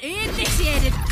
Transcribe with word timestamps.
Initiated. 0.00 1.07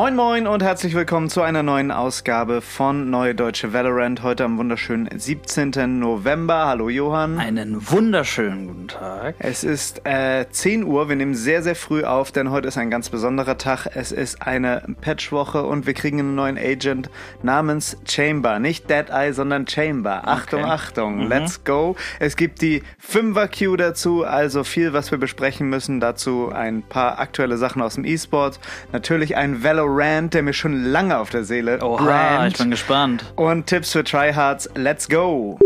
Moin 0.00 0.16
Moin 0.16 0.46
und 0.46 0.62
herzlich 0.62 0.94
willkommen 0.94 1.28
zu 1.28 1.42
einer 1.42 1.62
neuen 1.62 1.90
Ausgabe 1.90 2.62
von 2.62 3.10
Neue 3.10 3.34
Deutsche 3.34 3.74
Valorant. 3.74 4.22
Heute 4.22 4.44
am 4.44 4.56
wunderschönen 4.56 5.10
17. 5.14 5.98
November. 5.98 6.68
Hallo 6.68 6.88
Johann. 6.88 7.38
Einen 7.38 7.86
wunderschönen 7.86 8.66
guten 8.66 8.88
Tag. 8.88 9.34
Es 9.38 9.62
ist 9.62 10.06
äh, 10.06 10.46
10 10.50 10.84
Uhr. 10.84 11.10
Wir 11.10 11.16
nehmen 11.16 11.34
sehr, 11.34 11.62
sehr 11.62 11.76
früh 11.76 12.04
auf, 12.04 12.32
denn 12.32 12.50
heute 12.50 12.68
ist 12.68 12.78
ein 12.78 12.88
ganz 12.88 13.10
besonderer 13.10 13.58
Tag. 13.58 13.88
Es 13.94 14.10
ist 14.10 14.40
eine 14.40 14.82
Patchwoche 15.02 15.64
und 15.64 15.86
wir 15.86 15.92
kriegen 15.92 16.18
einen 16.18 16.34
neuen 16.34 16.56
Agent 16.56 17.10
namens 17.42 17.98
Chamber. 18.08 18.58
Nicht 18.58 18.88
Dead 18.88 19.10
Eye, 19.10 19.34
sondern 19.34 19.68
Chamber. 19.68 20.26
Achtung, 20.26 20.62
Okay. 20.62 20.70
Achtung. 20.70 21.28
Let's 21.28 21.62
go. 21.64 21.94
Es 22.20 22.36
gibt 22.36 22.62
die 22.62 22.82
5er 23.06 23.48
Queue 23.48 23.76
dazu, 23.76 24.24
also 24.24 24.64
viel, 24.64 24.94
was 24.94 25.10
wir 25.10 25.18
besprechen 25.18 25.68
müssen. 25.68 26.00
Dazu 26.00 26.48
ein 26.50 26.80
paar 26.80 27.18
aktuelle 27.18 27.58
Sachen 27.58 27.82
aus 27.82 27.96
dem 27.96 28.06
E-Sport. 28.06 28.60
Natürlich 28.92 29.36
ein 29.36 29.62
Valorant, 29.62 29.89
der 30.34 30.42
mir 30.42 30.52
schon 30.52 30.84
lange 30.84 31.18
auf 31.18 31.30
der 31.30 31.44
Seele 31.44 31.82
Oha, 31.82 32.38
brennt. 32.38 32.52
ich 32.52 32.58
bin 32.58 32.70
gespannt. 32.70 33.24
Und 33.36 33.66
Tipps 33.66 33.92
für 33.92 34.04
Tryhards, 34.04 34.68
let's 34.74 35.08
go! 35.08 35.58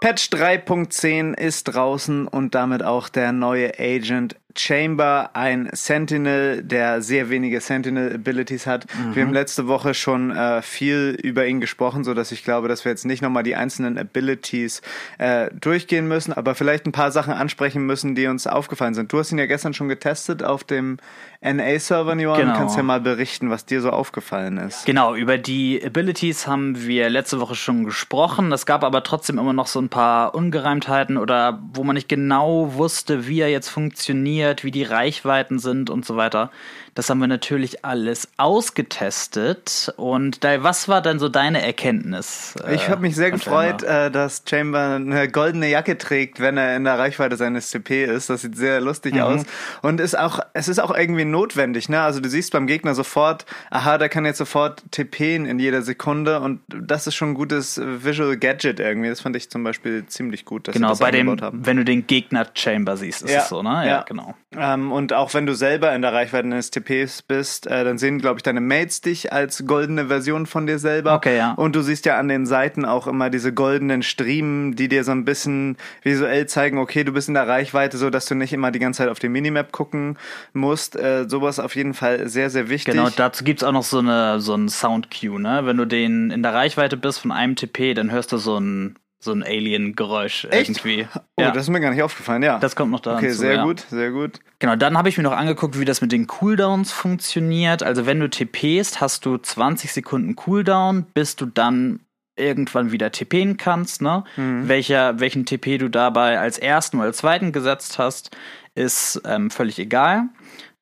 Patch 0.00 0.28
3.10 0.30 1.36
ist 1.36 1.64
draußen 1.64 2.28
und 2.28 2.54
damit 2.54 2.84
auch 2.84 3.08
der 3.08 3.32
neue 3.32 3.72
Agent 3.78 4.36
Chamber, 4.58 5.30
ein 5.34 5.68
Sentinel, 5.72 6.62
der 6.62 7.02
sehr 7.02 7.30
wenige 7.30 7.60
Sentinel-Abilities 7.60 8.66
hat. 8.66 8.86
Wir 9.12 9.22
haben 9.24 9.32
letzte 9.32 9.68
Woche 9.68 9.94
schon 9.94 10.30
äh, 10.30 10.62
viel 10.62 11.18
über 11.22 11.46
ihn 11.46 11.60
gesprochen, 11.60 12.04
so 12.04 12.14
dass 12.14 12.32
ich 12.32 12.44
glaube, 12.44 12.68
dass 12.68 12.84
wir 12.84 12.92
jetzt 12.92 13.04
nicht 13.04 13.22
nochmal 13.22 13.42
die 13.42 13.56
einzelnen 13.56 13.98
Abilities 13.98 14.82
äh, 15.18 15.50
durchgehen 15.54 16.08
müssen, 16.08 16.32
aber 16.32 16.54
vielleicht 16.54 16.86
ein 16.86 16.92
paar 16.92 17.10
Sachen 17.10 17.32
ansprechen 17.32 17.86
müssen, 17.86 18.14
die 18.14 18.26
uns 18.26 18.46
aufgefallen 18.46 18.94
sind. 18.94 19.12
Du 19.12 19.18
hast 19.18 19.32
ihn 19.32 19.38
ja 19.38 19.46
gestern 19.46 19.74
schon 19.74 19.88
getestet 19.88 20.42
auf 20.42 20.64
dem 20.64 20.98
NA-Server, 21.40 22.16
Johann. 22.16 22.40
Genau. 22.40 22.54
Kannst 22.54 22.76
ja 22.76 22.82
mal 22.82 23.00
berichten, 23.00 23.48
was 23.48 23.64
dir 23.64 23.80
so 23.80 23.90
aufgefallen 23.90 24.58
ist. 24.58 24.86
Genau, 24.86 25.14
über 25.14 25.38
die 25.38 25.80
Abilities 25.84 26.48
haben 26.48 26.86
wir 26.86 27.08
letzte 27.08 27.38
Woche 27.38 27.54
schon 27.54 27.84
gesprochen. 27.84 28.50
Es 28.50 28.66
gab 28.66 28.82
aber 28.82 29.04
trotzdem 29.04 29.38
immer 29.38 29.52
noch 29.52 29.68
so 29.68 29.80
ein 29.80 29.88
paar 29.88 30.34
Ungereimtheiten 30.34 31.16
oder 31.16 31.62
wo 31.72 31.84
man 31.84 31.94
nicht 31.94 32.08
genau 32.08 32.74
wusste, 32.74 33.28
wie 33.28 33.40
er 33.40 33.50
jetzt 33.50 33.68
funktioniert, 33.68 34.47
wie 34.64 34.70
die 34.70 34.82
Reichweiten 34.82 35.58
sind 35.58 35.90
und 35.90 36.04
so 36.04 36.16
weiter. 36.16 36.50
Das 36.98 37.08
haben 37.10 37.20
wir 37.20 37.28
natürlich 37.28 37.84
alles 37.84 38.26
ausgetestet. 38.38 39.92
Und 39.96 40.42
da, 40.42 40.64
was 40.64 40.88
war 40.88 41.00
denn 41.00 41.20
so 41.20 41.28
deine 41.28 41.62
Erkenntnis? 41.64 42.56
äh, 42.66 42.74
Ich 42.74 42.88
habe 42.88 43.02
mich 43.02 43.14
sehr 43.14 43.30
gefreut, 43.30 43.84
äh, 43.84 44.10
dass 44.10 44.42
Chamber 44.48 44.96
eine 44.96 45.28
goldene 45.28 45.68
Jacke 45.68 45.96
trägt, 45.96 46.40
wenn 46.40 46.56
er 46.56 46.74
in 46.76 46.82
der 46.82 46.98
Reichweite 46.98 47.36
seines 47.36 47.70
CP 47.70 48.04
ist. 48.04 48.30
Das 48.30 48.42
sieht 48.42 48.56
sehr 48.56 48.80
lustig 48.80 49.14
Mhm. 49.14 49.20
aus. 49.20 49.42
Und 49.80 50.00
ist 50.00 50.18
auch, 50.18 50.40
es 50.54 50.66
ist 50.66 50.80
auch 50.80 50.92
irgendwie 50.92 51.24
notwendig, 51.24 51.88
ne? 51.88 52.00
Also 52.00 52.18
du 52.18 52.28
siehst 52.28 52.50
beim 52.52 52.66
Gegner 52.66 52.96
sofort, 52.96 53.46
aha, 53.70 53.96
der 53.98 54.08
kann 54.08 54.24
jetzt 54.24 54.38
sofort 54.38 54.82
TPen 54.90 55.46
in 55.46 55.60
jeder 55.60 55.82
Sekunde 55.82 56.40
und 56.40 56.62
das 56.68 57.06
ist 57.06 57.14
schon 57.14 57.28
ein 57.30 57.34
gutes 57.34 57.80
Visual 57.80 58.36
Gadget 58.36 58.80
irgendwie. 58.80 59.08
Das 59.08 59.20
fand 59.20 59.36
ich 59.36 59.50
zum 59.50 59.62
Beispiel 59.62 60.04
ziemlich 60.06 60.44
gut, 60.44 60.66
dass 60.66 60.74
Genau, 60.74 60.88
das 60.88 60.98
bei 60.98 61.12
dem, 61.12 61.40
haben. 61.40 61.64
wenn 61.64 61.76
du 61.76 61.84
den 61.84 62.08
Gegner 62.08 62.44
Chamber 62.54 62.96
siehst, 62.96 63.22
ist 63.22 63.30
Ja, 63.30 63.42
es 63.42 63.48
so, 63.50 63.62
ne? 63.62 63.86
ja. 63.86 64.02
genau. 64.08 64.34
Ähm, 64.56 64.90
und 64.90 65.12
auch 65.12 65.32
wenn 65.34 65.46
du 65.46 65.54
selber 65.54 65.94
in 65.94 66.02
der 66.02 66.12
Reichweite 66.12 66.46
eines 66.46 66.72
TPs 66.88 67.22
bist, 67.22 67.66
äh, 67.66 67.84
dann 67.84 67.98
sehen, 67.98 68.18
glaube 68.18 68.38
ich, 68.38 68.42
deine 68.42 68.60
Mates 68.60 69.00
dich 69.00 69.32
als 69.32 69.64
goldene 69.66 70.06
Version 70.06 70.46
von 70.46 70.66
dir 70.66 70.78
selber. 70.78 71.14
Okay, 71.14 71.36
ja. 71.36 71.52
Und 71.52 71.76
du 71.76 71.82
siehst 71.82 72.06
ja 72.06 72.18
an 72.18 72.28
den 72.28 72.46
Seiten 72.46 72.84
auch 72.84 73.06
immer 73.06 73.30
diese 73.30 73.52
goldenen 73.52 74.02
Striemen, 74.02 74.74
die 74.74 74.88
dir 74.88 75.04
so 75.04 75.12
ein 75.12 75.24
bisschen 75.24 75.76
visuell 76.02 76.46
zeigen, 76.46 76.78
okay, 76.78 77.04
du 77.04 77.12
bist 77.12 77.28
in 77.28 77.34
der 77.34 77.46
Reichweite, 77.46 77.98
so 77.98 78.10
dass 78.10 78.26
du 78.26 78.34
nicht 78.34 78.52
immer 78.52 78.70
die 78.70 78.78
ganze 78.78 78.98
Zeit 78.98 79.08
auf 79.08 79.18
die 79.18 79.28
Minimap 79.28 79.72
gucken 79.72 80.18
musst. 80.52 80.96
Äh, 80.96 81.26
sowas 81.28 81.58
auf 81.58 81.76
jeden 81.76 81.94
Fall 81.94 82.28
sehr, 82.28 82.50
sehr 82.50 82.68
wichtig. 82.68 82.94
Genau, 82.94 83.10
dazu 83.14 83.44
gibt's 83.44 83.62
auch 83.62 83.72
noch 83.72 83.82
so 83.82 83.98
eine 83.98 84.40
so 84.40 84.54
ein 84.54 84.68
Sound-Cue, 84.68 85.40
ne? 85.40 85.62
Wenn 85.64 85.76
du 85.76 85.84
den 85.84 86.30
in 86.30 86.42
der 86.42 86.54
Reichweite 86.54 86.96
bist 86.96 87.20
von 87.20 87.32
einem 87.32 87.56
TP, 87.56 87.94
dann 87.94 88.10
hörst 88.10 88.32
du 88.32 88.38
so 88.38 88.58
ein 88.58 88.96
so 89.20 89.32
ein 89.32 89.42
Alien-Geräusch 89.42 90.46
irgendwie. 90.50 91.06
Oh, 91.14 91.42
ja, 91.42 91.50
das 91.50 91.64
ist 91.64 91.68
mir 91.70 91.80
gar 91.80 91.90
nicht 91.90 92.02
aufgefallen, 92.02 92.42
ja. 92.42 92.58
das 92.58 92.76
kommt 92.76 92.92
noch 92.92 93.00
da 93.00 93.16
Okay, 93.16 93.26
hinzu, 93.26 93.40
sehr 93.40 93.54
ja. 93.54 93.64
gut, 93.64 93.80
sehr 93.90 94.10
gut. 94.10 94.40
Genau, 94.58 94.76
dann 94.76 94.96
habe 94.96 95.08
ich 95.08 95.16
mir 95.16 95.24
noch 95.24 95.32
angeguckt, 95.32 95.78
wie 95.78 95.84
das 95.84 96.00
mit 96.00 96.12
den 96.12 96.26
Cooldowns 96.26 96.92
funktioniert. 96.92 97.82
Also 97.82 98.06
wenn 98.06 98.20
du 98.20 98.28
TPst, 98.28 99.00
hast 99.00 99.26
du 99.26 99.36
20 99.38 99.92
Sekunden 99.92 100.36
Cooldown, 100.36 101.04
bis 101.14 101.36
du 101.36 101.46
dann 101.46 102.00
irgendwann 102.36 102.92
wieder 102.92 103.10
TPen 103.10 103.56
kannst. 103.56 104.00
Ne? 104.00 104.24
Mhm. 104.36 104.68
Welcher, 104.68 105.20
welchen 105.20 105.44
TP 105.44 105.78
du 105.78 105.88
dabei 105.88 106.38
als 106.38 106.58
ersten 106.58 106.98
oder 106.98 107.06
als 107.06 107.18
zweiten 107.18 107.52
gesetzt 107.52 107.98
hast, 107.98 108.36
ist 108.74 109.20
ähm, 109.24 109.50
völlig 109.50 109.78
egal. 109.78 110.28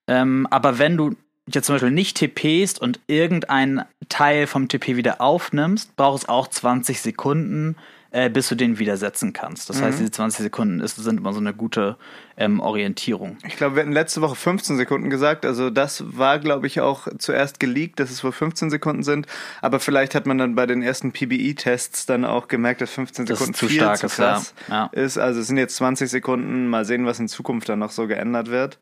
Ähm, 0.06 0.46
aber 0.50 0.78
wenn 0.78 0.96
du 0.96 1.16
jetzt 1.48 1.66
zum 1.66 1.76
Beispiel 1.76 1.90
nicht 1.90 2.16
TPst 2.18 2.80
und 2.80 3.00
irgendeinen 3.06 3.84
Teil 4.08 4.46
vom 4.46 4.68
TP 4.68 4.96
wieder 4.96 5.20
aufnimmst, 5.20 5.96
braucht 5.96 6.22
es 6.22 6.28
auch 6.28 6.48
20 6.48 7.00
Sekunden, 7.00 7.76
äh, 8.16 8.30
bis 8.30 8.48
du 8.48 8.54
den 8.54 8.78
wieder 8.78 8.96
setzen 8.96 9.34
kannst. 9.34 9.68
Das 9.68 9.78
Mhm. 9.78 9.84
heißt, 9.84 9.98
diese 10.00 10.10
20 10.10 10.42
Sekunden 10.44 10.80
ist, 10.80 10.96
sind 10.96 11.18
immer 11.20 11.34
so 11.34 11.38
eine 11.38 11.52
gute 11.52 11.96
ähm, 12.38 12.60
Orientierung. 12.60 13.36
Ich 13.46 13.56
glaube, 13.56 13.76
wir 13.76 13.82
hatten 13.82 13.92
letzte 13.92 14.22
Woche 14.22 14.34
15 14.34 14.78
Sekunden 14.78 15.10
gesagt. 15.10 15.44
Also 15.44 15.68
das 15.68 16.02
war, 16.16 16.38
glaube 16.38 16.66
ich, 16.66 16.80
auch 16.80 17.08
zuerst 17.18 17.60
geleakt, 17.60 18.00
dass 18.00 18.10
es 18.10 18.24
wohl 18.24 18.32
15 18.32 18.70
Sekunden 18.70 19.02
sind. 19.02 19.26
Aber 19.60 19.80
vielleicht 19.80 20.14
hat 20.14 20.24
man 20.26 20.38
dann 20.38 20.54
bei 20.54 20.64
den 20.64 20.82
ersten 20.82 21.12
PBE-Tests 21.12 22.06
dann 22.06 22.24
auch 22.24 22.48
gemerkt, 22.48 22.80
dass 22.80 22.90
15 22.90 23.26
Das 23.26 23.38
Sekunden 23.38 23.54
zu 23.54 23.68
viel 23.68 23.76
stark 23.80 23.98
zu 23.98 24.06
ist, 24.06 24.16
krass 24.16 24.54
ja. 24.68 24.74
Ja. 24.94 25.02
ist. 25.02 25.18
Also 25.18 25.40
es 25.40 25.46
sind 25.48 25.58
jetzt 25.58 25.76
20 25.76 26.08
Sekunden. 26.10 26.68
Mal 26.68 26.86
sehen, 26.86 27.04
was 27.04 27.18
in 27.20 27.28
Zukunft 27.28 27.68
dann 27.68 27.80
noch 27.80 27.90
so 27.90 28.06
geändert 28.06 28.50
wird. 28.50 28.78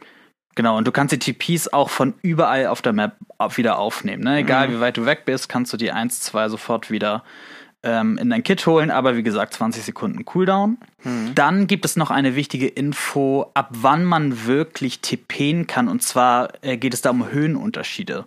Genau, 0.55 0.79
und 0.79 0.87
du 0.87 0.93
kannst 0.93 1.13
die 1.13 1.19
TPs 1.19 1.73
auch 1.73 1.91
von 1.91 2.15
überall 2.23 2.69
auf 2.69 2.81
der 2.83 2.93
Map 2.93 3.17
wieder 3.57 3.79
aufnehmen. 3.79 4.23
Ne? 4.23 4.39
Egal 4.39 4.71
wie 4.71 4.79
weit 4.79 4.97
du 4.97 5.05
weg 5.07 5.25
bist, 5.25 5.49
kannst 5.49 5.73
du 5.73 5.77
die 5.77 5.91
1, 5.91 6.21
2 6.21 6.49
sofort 6.49 6.93
wieder 6.93 7.25
ähm, 7.85 8.19
in 8.19 8.31
dein 8.31 8.43
Kit 8.43 8.67
holen, 8.67 8.91
aber 8.91 9.17
wie 9.17 9.23
gesagt, 9.23 9.55
20 9.55 9.85
Sekunden 9.85 10.25
Cooldown. 10.25 10.79
Dann 11.35 11.67
gibt 11.67 11.85
es 11.85 11.97
noch 11.97 12.11
eine 12.11 12.35
wichtige 12.35 12.67
Info, 12.67 13.51
ab 13.55 13.69
wann 13.71 14.05
man 14.05 14.47
wirklich 14.47 15.01
TPen 15.01 15.67
kann. 15.67 15.89
Und 15.89 16.03
zwar 16.03 16.53
äh, 16.63 16.77
geht 16.77 16.95
es 16.95 17.03
da 17.03 17.11
um 17.11 17.31
Höhenunterschiede. 17.31 18.27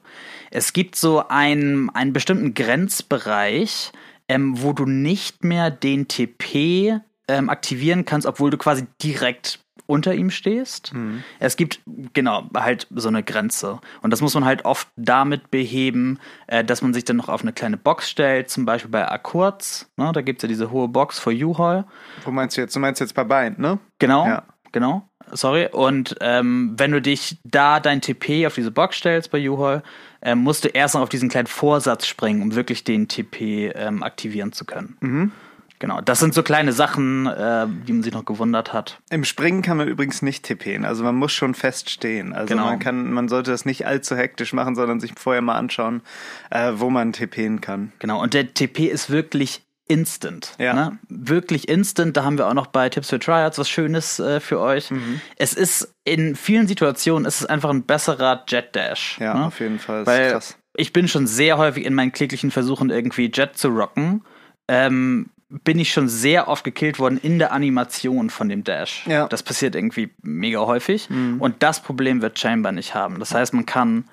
Es 0.51 0.73
gibt 0.73 0.95
so 0.95 1.27
einen, 1.27 1.89
einen 1.89 2.13
bestimmten 2.13 2.53
Grenzbereich, 2.53 3.91
ähm, 4.29 4.61
wo 4.61 4.73
du 4.73 4.85
nicht 4.85 5.43
mehr 5.43 5.71
den 5.71 6.07
TP 6.07 6.99
ähm, 7.27 7.49
aktivieren 7.49 8.05
kannst, 8.05 8.27
obwohl 8.27 8.51
du 8.51 8.57
quasi 8.57 8.85
direkt 9.01 9.59
unter 9.87 10.13
ihm 10.13 10.29
stehst. 10.29 10.91
Es 11.39 11.57
gibt 11.57 11.79
genau 12.13 12.49
halt 12.55 12.87
so 12.91 13.07
eine 13.07 13.23
Grenze. 13.23 13.79
Und 14.01 14.11
das 14.11 14.21
muss 14.21 14.33
man 14.35 14.45
halt 14.45 14.65
oft 14.65 14.87
damit 14.95 15.49
beheben, 15.49 16.19
äh, 16.47 16.63
dass 16.63 16.81
man 16.81 16.93
sich 16.93 17.05
dann 17.05 17.17
noch 17.17 17.29
auf 17.29 17.41
eine 17.41 17.53
kleine 17.53 17.77
Box 17.77 18.09
stellt, 18.09 18.49
zum 18.49 18.65
Beispiel 18.65 18.91
bei 18.91 19.09
Akkurz. 19.09 19.89
Ne, 19.97 20.11
da 20.13 20.21
gibt 20.21 20.39
es 20.39 20.43
ja 20.43 20.47
diese 20.49 20.69
hohe 20.71 20.87
Box 20.87 21.19
für 21.19 21.31
U-Haul. 21.31 21.85
Wo 22.23 22.31
meinst 22.31 22.55
du 22.57 22.61
jetzt? 22.61 22.75
Du 22.75 22.79
meinst 22.79 23.01
jetzt 23.01 23.15
bei 23.15 23.23
Bind, 23.23 23.57
ne? 23.59 23.79
Genau, 23.99 24.25
Ja. 24.27 24.43
genau. 24.71 25.07
Sorry. 25.31 25.67
Und 25.71 26.15
ähm, 26.21 26.73
wenn 26.77 26.91
du 26.91 27.01
dich 27.01 27.39
da 27.43 27.79
dein 27.81 27.99
TP 27.99 28.47
auf 28.47 28.55
diese 28.55 28.71
Box 28.71 28.95
stellst 28.97 29.29
bei 29.31 29.49
U-Haul, 29.49 29.83
ähm, 30.21 30.39
musst 30.39 30.63
du 30.63 30.69
erst 30.69 30.95
noch 30.95 31.01
auf 31.01 31.09
diesen 31.09 31.27
kleinen 31.27 31.47
Vorsatz 31.47 32.05
springen, 32.07 32.41
um 32.41 32.55
wirklich 32.55 32.83
den 32.85 33.07
TP 33.09 33.67
ähm, 33.75 34.03
aktivieren 34.03 34.53
zu 34.53 34.63
können. 34.63 34.95
Mhm. 35.01 35.31
Genau, 35.79 36.01
das 36.01 36.19
sind 36.19 36.33
so 36.33 36.41
kleine 36.41 36.73
Sachen, 36.73 37.27
äh, 37.27 37.67
die 37.87 37.93
man 37.93 38.03
sich 38.03 38.13
noch 38.13 38.25
gewundert 38.25 38.73
hat. 38.73 38.99
Im 39.09 39.23
Springen 39.23 39.61
kann 39.61 39.77
man 39.77 39.87
übrigens 39.87 40.21
nicht 40.21 40.43
tippen. 40.43 40.85
Also 40.85 41.03
man 41.03 41.15
muss 41.15 41.31
schon 41.33 41.53
fest 41.53 41.89
stehen. 41.89 42.33
Also 42.33 42.47
Genau. 42.47 42.65
man 42.65 42.79
kann, 42.79 43.11
man 43.11 43.27
sollte 43.27 43.51
das 43.51 43.65
nicht 43.65 43.85
allzu 43.85 44.15
hektisch 44.15 44.53
machen, 44.53 44.75
sondern 44.75 44.99
sich 44.99 45.13
vorher 45.17 45.41
mal 45.41 45.55
anschauen, 45.55 46.01
äh, 46.49 46.73
wo 46.75 46.89
man 46.89 47.13
tippen 47.13 47.61
kann. 47.61 47.91
Genau, 47.99 48.21
und 48.21 48.33
der 48.33 48.53
TP 48.53 48.87
ist 48.87 49.09
wirklich 49.11 49.61
instant. 49.87 50.53
Ja. 50.57 50.73
Ne? 50.73 50.99
Wirklich 51.09 51.69
instant. 51.69 52.17
Da 52.17 52.23
haben 52.23 52.37
wir 52.37 52.47
auch 52.47 52.53
noch 52.53 52.67
bei 52.67 52.89
Tipps 52.89 53.09
für 53.09 53.19
Tryouts 53.19 53.57
was 53.57 53.69
Schönes 53.69 54.19
äh, 54.19 54.39
für 54.39 54.59
euch. 54.59 54.91
Mhm. 54.91 55.21
Es 55.37 55.53
ist 55.53 55.93
in 56.03 56.35
vielen 56.35 56.67
Situationen 56.67 57.25
ist 57.25 57.41
es 57.41 57.45
einfach 57.45 57.69
ein 57.69 57.83
besserer 57.83 58.43
Jet 58.47 58.75
Dash. 58.75 59.17
Ja, 59.19 59.33
ne? 59.33 59.45
auf 59.45 59.59
jeden 59.59 59.79
Fall. 59.79 60.05
Weil 60.05 60.31
krass. 60.31 60.57
ich 60.75 60.91
bin 60.91 61.07
schon 61.07 61.27
sehr 61.27 61.57
häufig 61.57 61.85
in 61.85 61.93
meinen 61.93 62.11
kläglichen 62.11 62.51
Versuchen, 62.51 62.89
irgendwie 62.89 63.31
Jet 63.33 63.57
zu 63.57 63.69
rocken, 63.69 64.23
ähm, 64.67 65.29
bin 65.49 65.79
ich 65.79 65.93
schon 65.93 66.09
sehr 66.09 66.47
oft 66.49 66.63
gekillt 66.63 66.99
worden 66.99 67.17
in 67.21 67.39
der 67.39 67.51
Animation 67.53 68.29
von 68.29 68.49
dem 68.49 68.63
Dash. 68.63 69.05
Ja. 69.07 69.25
Mhm. 69.25 69.29
Das 69.29 69.43
passiert 69.43 69.75
irgendwie 69.75 70.13
mega 70.21 70.59
häufig. 70.65 71.09
Und 71.09 71.63
das 71.63 71.81
Problem 71.81 72.21
wird 72.21 72.37
Chamber 72.37 72.71
nicht 72.73 72.93
haben. 72.95 73.19
Das 73.19 73.33
heißt, 73.33 73.53
man 73.53 73.65
kann, 73.65 74.09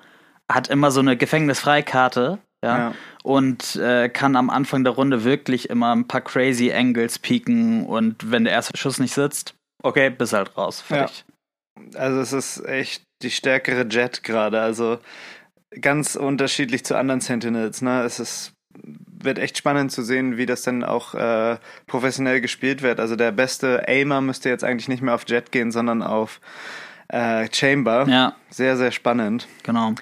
hat 0.49 0.69
immer 0.69 0.91
so 0.91 1.01
eine 1.01 1.17
Gefängnisfreikarte, 1.17 2.39
ja, 2.63 2.77
Ja. 2.77 2.93
und 3.23 3.75
äh, 3.75 4.07
kann 4.09 4.35
am 4.35 4.49
Anfang 4.49 4.83
der 4.85 4.93
Runde 4.93 5.23
wirklich 5.23 5.69
immer 5.69 5.93
ein 5.95 6.07
paar 6.07 6.21
crazy 6.21 6.71
Angles 6.71 7.19
pieken 7.19 7.85
und 7.85 8.31
wenn 8.31 8.45
der 8.45 8.53
erste 8.53 8.77
Schuss 8.77 8.99
nicht 8.99 9.13
sitzt, 9.13 9.53
okay, 9.83 10.09
bist 10.09 10.33
halt 10.33 10.55
raus. 10.57 10.81
Fertig. 10.81 11.25
Ja. 11.27 11.99
Also 11.99 12.21
es 12.21 12.31
ist 12.33 12.65
echt 12.65 13.03
die 13.21 13.29
stärkere 13.31 13.85
Jet 13.89 14.23
gerade. 14.23 14.61
Also 14.61 14.99
ganz 15.81 16.15
unterschiedlich 16.15 16.85
zu 16.85 16.97
anderen 16.97 17.19
Sentinels. 17.21 17.81
Ne? 17.81 18.03
Es 18.03 18.19
ist 18.19 18.53
wird 18.83 19.39
echt 19.39 19.57
spannend 19.57 19.91
zu 19.91 20.03
sehen, 20.03 20.37
wie 20.37 20.45
das 20.45 20.61
dann 20.61 20.83
auch 20.83 21.15
äh, 21.15 21.57
professionell 21.87 22.41
gespielt 22.41 22.81
wird. 22.81 22.99
Also 22.99 23.15
der 23.15 23.31
beste 23.31 23.87
Aimer 23.87 24.21
müsste 24.21 24.49
jetzt 24.49 24.63
eigentlich 24.63 24.87
nicht 24.87 25.01
mehr 25.01 25.15
auf 25.15 25.25
Jet 25.27 25.51
gehen, 25.51 25.71
sondern 25.71 26.03
auf 26.03 26.39
äh, 27.07 27.47
Chamber. 27.51 28.07
Ja. 28.07 28.35
Sehr, 28.49 28.77
sehr 28.77 28.91
spannend. 28.91 29.47
Genau. 29.63 29.93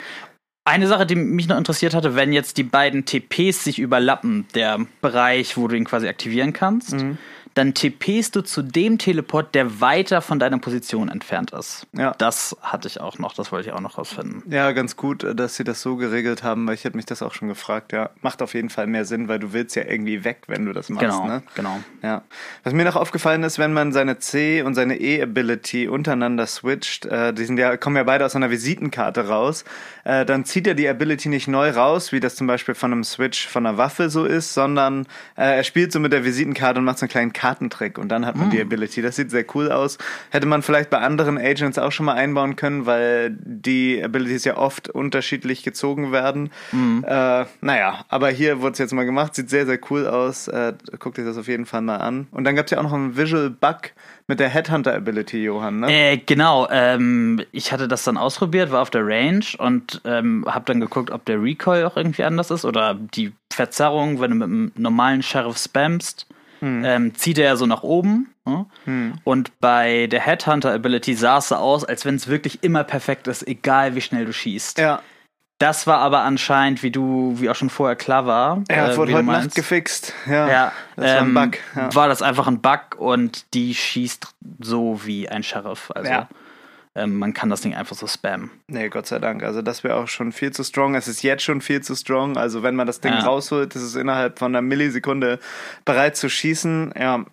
Eine 0.66 0.88
Sache, 0.88 1.06
die 1.06 1.16
mich 1.16 1.48
noch 1.48 1.58
interessiert 1.58 1.94
hatte, 1.94 2.16
wenn 2.16 2.31
jetzt 2.31 2.58
die 2.58 2.64
beiden 2.64 3.06
TPs 3.06 3.66
sich 3.66 3.80
überlappen, 3.80 4.48
der 4.56 4.80
Bereich, 5.02 5.58
wo 5.58 5.68
du 5.68 5.75
ihn 5.75 5.84
quasi 5.84 6.08
aktivieren 6.08 6.54
kannst, 6.54 6.94
mhm 6.94 7.18
dann 7.54 7.74
TPst 7.74 8.36
du 8.36 8.42
zu 8.42 8.62
dem 8.62 8.98
Teleport, 8.98 9.54
der 9.54 9.80
weiter 9.80 10.22
von 10.22 10.40
deiner 10.40 10.58
Position 10.58 11.10
entfernt 11.10 11.52
ist. 11.52 11.88
Ja. 11.94 12.14
Das 12.18 12.56
hatte 12.62 12.88
ich 12.88 13.00
auch 13.00 13.20
noch, 13.20 13.34
das 13.34 13.52
wollte 13.52 13.70
ich 13.70 13.76
auch 13.76 13.80
noch 13.80 13.98
rausfinden. 13.98 14.44
Ja, 14.50 14.72
ganz 14.72 14.96
gut, 14.96 15.26
dass 15.36 15.56
sie 15.56 15.64
das 15.64 15.82
so 15.82 15.96
geregelt 15.96 16.44
haben, 16.44 16.66
weil 16.68 16.74
ich 16.74 16.84
hätte 16.84 16.96
mich 16.96 17.06
das 17.06 17.22
auch 17.22 17.34
schon 17.34 17.48
gefragt. 17.48 17.92
Ja, 17.92 18.10
macht 18.22 18.42
auf 18.42 18.54
jeden 18.54 18.70
Fall 18.70 18.88
mehr 18.88 19.06
Sinn, 19.06 19.28
weil 19.28 19.40
du 19.40 19.54
willst 19.54 19.76
ja 19.76 19.84
irgendwie 19.84 20.24
weg, 20.24 20.44
wenn 20.48 20.66
du 20.66 20.74
das 20.74 20.90
machst. 20.90 21.06
Genau, 21.06 21.28
ne? 21.28 21.44
genau. 21.56 21.80
Ja. 22.02 22.24
Was 22.64 22.74
mir 22.74 22.86
noch 22.86 22.96
aufgefallen 22.96 23.44
ist, 23.44 23.60
wenn 23.60 23.74
man 23.74 23.94
seine 23.94 24.20
C 24.20 24.64
und 24.64 24.74
seine 24.74 25.00
E-Ability 25.00 25.88
untereinander 25.88 26.48
switcht, 26.48 27.06
äh, 27.06 27.34
die 27.34 27.46
sind 27.46 27.58
ja, 27.58 27.78
kommen 27.78 27.98
ja 27.98 28.04
beide 28.04 28.26
aus 28.26 28.36
einer 28.36 28.50
Visitenkarte 28.50 29.28
raus, 29.28 29.64
äh, 30.06 30.26
dann 30.26 30.46
zieht 30.46 30.66
er 30.68 30.74
die 30.74 30.88
Ability 30.88 31.30
nicht 31.30 31.48
neu 31.48 31.70
raus, 31.70 32.12
wie 32.12 32.20
das 32.20 32.36
zum 32.36 32.48
Beispiel 32.48 32.76
von 32.76 32.92
einem 32.92 33.04
Switch 33.04 33.48
von 33.48 33.66
einer 33.66 33.78
Waffe 33.78 34.10
so 34.10 34.26
ist, 34.26 34.54
sondern 34.54 35.06
äh, 35.36 35.58
er 35.58 35.64
spielt 35.64 35.92
so 35.92 36.00
mit 36.00 36.14
der 36.14 36.26
Visitenkarte 36.26 36.80
und 36.80 36.86
macht 36.86 36.98
so 36.98 37.04
einen 37.04 37.12
kleinen 37.12 37.34
Kartentrick 37.44 37.98
und 37.98 38.07
dann 38.07 38.25
hat 38.25 38.38
man 38.38 38.48
mm. 38.48 38.51
die 38.51 38.62
Ability. 38.62 39.01
Das 39.01 39.18
sieht 39.18 39.30
sehr 39.30 39.44
cool 39.54 39.69
aus. 39.69 39.98
Hätte 40.30 40.48
man 40.48 40.62
vielleicht 40.62 40.90
bei 40.90 41.00
anderen 41.00 41.38
Agents 41.38 41.78
auch 41.78 41.92
schon 41.92 42.06
mal 42.06 42.13
einbauen 42.13 42.56
können, 42.56 42.86
weil 42.86 43.36
die 43.38 44.01
Abilities 44.01 44.45
ja 44.45 44.56
oft 44.56 44.88
unterschiedlich 44.88 45.62
gezogen 45.62 46.13
werden. 46.13 46.51
Mm. 46.72 47.04
Äh, 47.04 47.45
naja, 47.60 48.06
aber 48.07 48.30
hier 48.30 48.62
wurde 48.62 48.72
es 48.72 48.78
jetzt 48.78 48.94
mal 48.94 49.04
gemacht. 49.04 49.36
Sieht 49.36 49.50
sehr, 49.50 49.66
sehr 49.66 49.78
cool 49.90 50.07
aus. 50.07 50.48
Äh, 50.48 50.72
guckt 51.00 51.19
euch 51.19 51.25
das 51.25 51.38
auf 51.38 51.50
jeden 51.50 51.66
Fall 51.66 51.81
mal 51.81 51.98
an. 51.98 52.28
Und 52.31 52.45
dann 52.45 52.56
gab 52.56 52.68
es 52.68 52.72
ja 52.72 52.78
auch 52.78 52.84
noch 52.84 52.94
einen 52.94 53.18
Visual 53.18 53.50
Bug 53.50 53.92
mit 54.28 54.39
der 54.39 54.48
Headhunter-Ability, 54.48 55.44
Johann, 55.44 55.81
ne? 55.81 55.92
Äh, 55.92 56.18
genau. 56.25 56.69
Ähm, 56.72 57.44
ich 57.51 57.74
hatte 57.74 57.89
das 57.89 58.06
dann 58.06 58.16
ausprobiert, 58.16 58.72
war 58.72 58.81
auf 58.81 58.89
der 58.89 59.06
Range 59.06 59.44
und 59.57 60.01
ähm, 60.06 60.46
habe 60.48 60.63
dann 60.63 60.80
geguckt, 60.80 61.12
ob 61.12 61.25
der 61.25 61.44
Recoil 61.44 61.84
auch 61.84 61.98
irgendwie 61.98 62.24
anders 62.24 62.51
ist 62.51 62.63
oder 62.63 62.94
die 62.94 63.34
Verzerrung, 63.51 64.22
wenn 64.22 64.31
du 64.31 64.38
mit 64.38 64.48
einem 64.48 64.72
normalen 64.78 65.22
Sheriff 65.22 65.57
spammst 65.57 66.25
hm. 66.63 66.86
ähm, 66.86 67.15
zieht 67.15 67.38
er 67.38 67.57
so 67.57 67.65
nach 67.65 67.83
oben. 67.83 68.33
Ne? 68.45 68.65
Hm. 68.86 69.15
Und 69.25 69.60
bei 69.60 70.07
der 70.07 70.21
Headhunter-Ability 70.21 71.13
sah 71.13 71.39
es 71.39 71.50
so 71.50 71.56
aus, 71.56 71.83
als 71.83 72.06
wenn 72.06 72.15
es 72.15 72.30
wirklich 72.30 72.63
immer 72.63 72.86
perfekt 72.86 73.27
ist, 73.27 73.45
egal 73.45 73.95
wie 73.95 74.01
schnell 74.01 74.25
du 74.25 74.31
schießt. 74.31 74.80
Ja. 74.80 75.01
Das 75.60 75.88
war 75.88 76.00
aber 76.00 76.21
anscheinend, 76.21 76.81
wie 76.81 76.92
du, 76.92 77.36
wie 77.38 77.50
auch 77.50 77.56
schon 77.56 77.69
vorher 77.69 77.98
klar 77.98 78.25
war. 78.25 78.63
Ja, 78.69 78.92
äh, 78.92 78.98
wurde 78.98 79.13
heute 79.13 79.25
Nacht 79.25 79.56
gefixt. 79.56 80.13
Ja, 80.25 80.48
ja 80.48 80.71
das 80.95 81.12
ähm, 81.12 81.36
war 81.36 81.44
ein 81.44 81.45
ähm, 81.45 81.51
Bug. 81.51 81.60
Ja. 81.75 81.95
War 81.95 82.07
das 82.07 82.21
einfach 82.21 82.48
ein 82.48 82.62
Bug 82.62 82.95
und 82.98 83.54
die 83.54 83.75
schießt 83.75 84.33
so 84.60 85.01
wie 85.04 85.27
ein 85.27 85.44
Sheriff. 85.44 85.92
Also 85.94 86.10
ja 86.10 86.27
ähm, 86.95 87.18
man 87.18 87.34
kann 87.34 87.50
das 87.50 87.62
Ding 87.62 87.74
einfach 87.74 87.95
so 87.95 88.06
spammen. 88.06 88.51
Nee, 88.68 88.90
Gott 88.90 89.07
sei 89.07 89.19
Dank. 89.19 89.44
Also 89.44 89.62
das 89.62 89.84
wäre 89.84 89.95
auch 89.95 90.07
schon 90.07 90.31
viel 90.31 90.51
zu 90.51 90.63
strong. 90.63 90.94
Es 90.95 91.07
ist 91.07 91.24
jetzt 91.24 91.44
schon 91.44 91.62
viel 91.62 91.81
zu 91.81 91.95
strong. 91.95 92.38
Also 92.38 92.62
wenn 92.62 92.75
man 92.75 92.86
das 92.86 93.01
Ding 93.01 93.13
ja. 93.13 93.22
rausholt, 93.22 93.75
ist 93.75 93.81
es 93.81 93.95
innerhalb 93.95 94.38
von 94.38 94.51
einer 94.51 94.62
Millisekunde 94.62 95.40
bereit 95.86 96.16
zu 96.18 96.30
schießen. 96.30 96.94
Ja. 96.98 97.25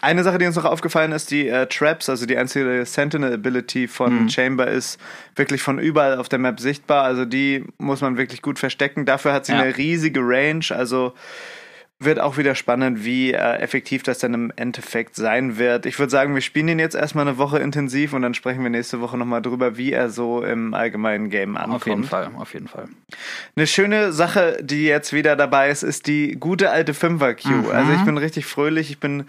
Eine 0.00 0.22
Sache, 0.22 0.38
die 0.38 0.46
uns 0.46 0.56
noch 0.56 0.64
aufgefallen 0.64 1.12
ist, 1.12 1.30
die 1.30 1.48
äh, 1.48 1.66
Traps, 1.66 2.08
also 2.08 2.26
die 2.26 2.36
einzige 2.36 2.84
Sentinel-Ability 2.86 3.88
von 3.88 4.22
mhm. 4.22 4.28
Chamber 4.30 4.68
ist 4.68 5.00
wirklich 5.36 5.62
von 5.62 5.78
überall 5.78 6.18
auf 6.18 6.28
der 6.28 6.38
Map 6.38 6.58
sichtbar. 6.58 7.04
Also 7.04 7.24
die 7.24 7.64
muss 7.78 8.00
man 8.00 8.16
wirklich 8.16 8.42
gut 8.42 8.58
verstecken. 8.58 9.04
Dafür 9.04 9.32
hat 9.32 9.46
sie 9.46 9.52
ja. 9.52 9.60
eine 9.60 9.76
riesige 9.76 10.20
Range. 10.22 10.64
Also 10.70 11.14
wird 12.04 12.20
auch 12.20 12.36
wieder 12.36 12.54
spannend, 12.54 13.04
wie 13.04 13.32
äh, 13.32 13.56
effektiv 13.58 14.02
das 14.02 14.18
dann 14.18 14.34
im 14.34 14.52
Endeffekt 14.56 15.16
sein 15.16 15.58
wird. 15.58 15.86
Ich 15.86 15.98
würde 15.98 16.10
sagen, 16.10 16.34
wir 16.34 16.42
spielen 16.42 16.68
ihn 16.68 16.78
jetzt 16.78 16.94
erstmal 16.94 17.26
eine 17.26 17.38
Woche 17.38 17.58
intensiv 17.58 18.12
und 18.12 18.22
dann 18.22 18.34
sprechen 18.34 18.62
wir 18.62 18.70
nächste 18.70 19.00
Woche 19.00 19.18
nochmal 19.18 19.42
drüber, 19.42 19.76
wie 19.76 19.92
er 19.92 20.10
so 20.10 20.42
im 20.42 20.74
allgemeinen 20.74 21.30
Game 21.30 21.56
ankommt. 21.56 21.74
Auf 21.74 21.86
jeden 21.86 22.04
Fall, 22.04 22.30
auf 22.38 22.54
jeden 22.54 22.68
Fall. 22.68 22.88
Eine 23.56 23.66
schöne 23.66 24.12
Sache, 24.12 24.58
die 24.62 24.84
jetzt 24.84 25.12
wieder 25.12 25.36
dabei 25.36 25.70
ist, 25.70 25.82
ist 25.82 26.06
die 26.06 26.36
gute 26.38 26.70
alte 26.70 26.94
Fünfer-Queue. 26.94 27.52
Mhm. 27.52 27.70
Also 27.70 27.92
ich 27.92 28.02
bin 28.04 28.18
richtig 28.18 28.46
fröhlich, 28.46 28.90
ich 28.90 29.00
bin 29.00 29.24